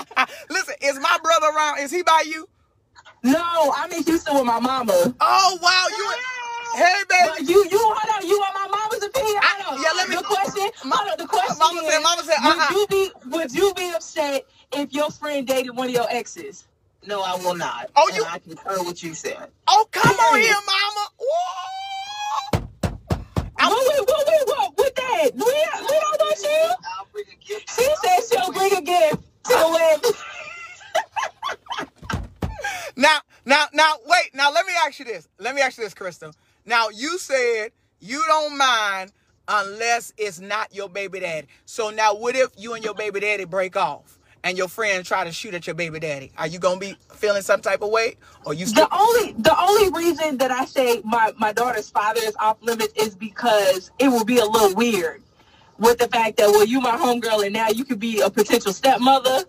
[0.50, 1.80] Listen, is my brother around?
[1.80, 2.48] Is he by you?
[3.22, 5.14] no, I'm in Houston with my mama.
[5.20, 5.86] Oh, wow.
[5.90, 6.10] You.
[6.74, 7.52] Hey, But baby.
[7.52, 8.28] you, you, hold on.
[8.28, 9.36] You want my mama's opinion?
[9.42, 9.82] I- Hold on.
[9.84, 12.48] yeah, let me- The question, hold on, the question Mama is, said- Mama said, uh-uh.
[12.48, 12.78] would uh-huh.
[12.78, 16.64] you be, would you be upset if your friend dated one of your exes?
[17.06, 17.90] No, I will not.
[17.96, 19.48] Oh, And you- I concur what you said.
[19.68, 21.08] Oh, come on here, mama.
[21.22, 22.58] Ooh.
[23.58, 25.30] I'm- What, what, what, what, what, with that?
[25.34, 26.74] We, we don't want you.
[26.98, 27.70] I'll bring a gift.
[27.76, 30.12] She said she'll bring a gift to the wedding.
[32.96, 34.34] Now, now, now, wait.
[34.34, 35.26] Now, let me ask you this.
[35.38, 36.32] Let me ask you this, Crystal.
[36.66, 39.12] Now, you said you don't mind
[39.48, 41.48] unless it's not your baby daddy.
[41.66, 45.24] So now, what if you and your baby daddy break off and your friend try
[45.24, 46.32] to shoot at your baby daddy?
[46.38, 48.86] Are you gonna be feeling some type of way, or you still?
[48.88, 52.92] The only the only reason that I say my, my daughter's father is off limits
[52.96, 55.22] is because it will be a little weird
[55.78, 58.72] with the fact that well you my homegirl and now you could be a potential
[58.72, 59.44] stepmother.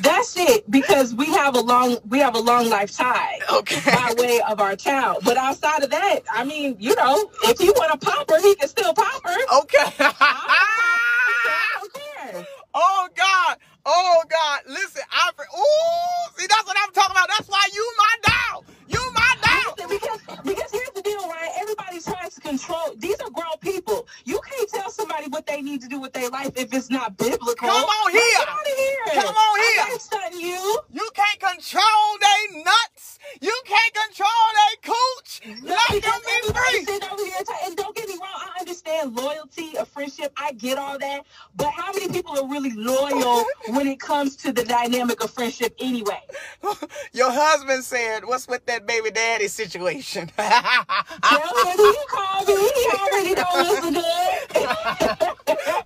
[0.00, 3.80] That's it because we have a long we have a long life tie Okay.
[3.92, 5.24] by way of our child.
[5.24, 8.54] But outside of that, I mean, you know, if he want to pop her, he
[8.56, 9.58] can still pop her.
[9.60, 9.92] Okay.
[10.00, 12.46] I don't care.
[12.74, 13.58] oh God.
[13.86, 14.60] Oh God.
[14.68, 15.30] Listen, I.
[15.38, 16.40] Ooh.
[16.40, 17.28] See, that's what I'm talking about.
[17.28, 18.64] That's why you my dog.
[18.88, 19.88] You my dog.
[19.90, 21.50] Because because here's the deal, right?
[21.60, 22.94] Everybody's trying to control.
[22.98, 24.08] These are grown people.
[24.24, 27.16] You can't tell somebody what they need to do with their life if it's not
[27.16, 27.54] biblical.
[27.56, 28.20] Come on here.
[28.38, 29.22] Get out of here.
[29.22, 29.82] Come on here.
[29.84, 30.80] I ain't stunning you.
[30.92, 33.18] You can't control they nuts.
[33.40, 35.40] You can't control they cooch.
[35.64, 36.84] Let Because them be everybody free.
[36.84, 40.52] sitting over here, ta- and don't get me wrong, I understand loyalty, a friendship, I
[40.52, 41.22] get all that.
[41.56, 45.74] But how many people are really loyal when it comes to the dynamic of friendship
[45.80, 46.20] anyway?
[47.12, 52.54] Your husband said, "What's with that baby daddy situation?" Tell him he called me.
[52.74, 55.36] He already know what's good.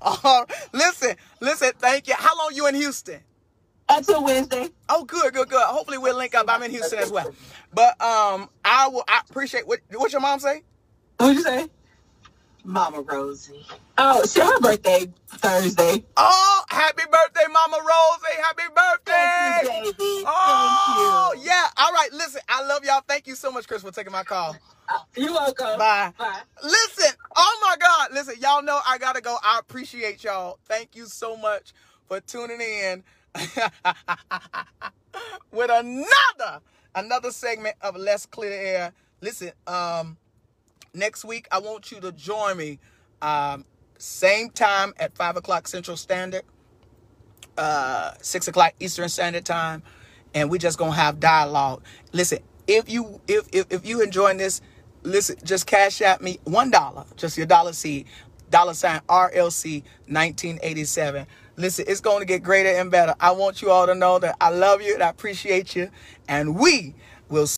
[0.02, 1.50] Oh, listen, listen.
[1.60, 2.14] Listen, thank you.
[2.16, 3.20] How long you in Houston?
[3.88, 4.68] Until Wednesday.
[4.88, 5.62] Oh, good, good, good.
[5.62, 6.46] Hopefully we'll link up.
[6.48, 7.34] I'm in Houston as well.
[7.72, 9.04] But um, I will.
[9.08, 9.80] I appreciate what.
[9.92, 10.62] What your mom say?
[11.18, 11.68] What'd you say?
[12.64, 13.66] Mama Rosie.
[13.98, 16.04] Oh, it's her birthday Thursday.
[16.16, 18.42] Oh, happy birthday, Mama Rosie.
[18.42, 19.68] Happy birthday.
[19.68, 20.24] Thank you, baby.
[20.26, 21.66] Oh, yeah.
[21.76, 22.08] All right.
[22.12, 23.02] Listen, I love y'all.
[23.06, 24.56] Thank you so much, Chris, for taking my call.
[25.16, 25.78] You're welcome.
[25.78, 26.12] Bye.
[26.18, 26.40] Bye.
[26.62, 28.08] Listen, oh my God.
[28.12, 29.36] Listen, y'all know I gotta go.
[29.42, 30.58] I appreciate y'all.
[30.66, 31.72] Thank you so much
[32.08, 33.04] for tuning in
[35.52, 36.60] with another
[36.94, 38.92] another segment of Let's Clear the Air.
[39.20, 40.16] Listen, um,
[40.94, 42.78] next week I want you to join me.
[43.22, 43.64] Um,
[43.98, 46.42] same time at five o'clock Central Standard,
[47.58, 49.82] uh, six o'clock Eastern Standard Time,
[50.34, 51.82] and we just gonna have dialogue.
[52.12, 54.60] Listen, if you if if, if you enjoying this,
[55.02, 58.06] listen, just Cash App me one dollar, just your dollar seed,
[58.50, 61.26] dollar sign RLC 1987.
[61.56, 63.14] Listen, it's going to get greater and better.
[63.20, 65.90] I want you all to know that I love you and I appreciate you,
[66.28, 66.94] and we
[67.28, 67.46] will.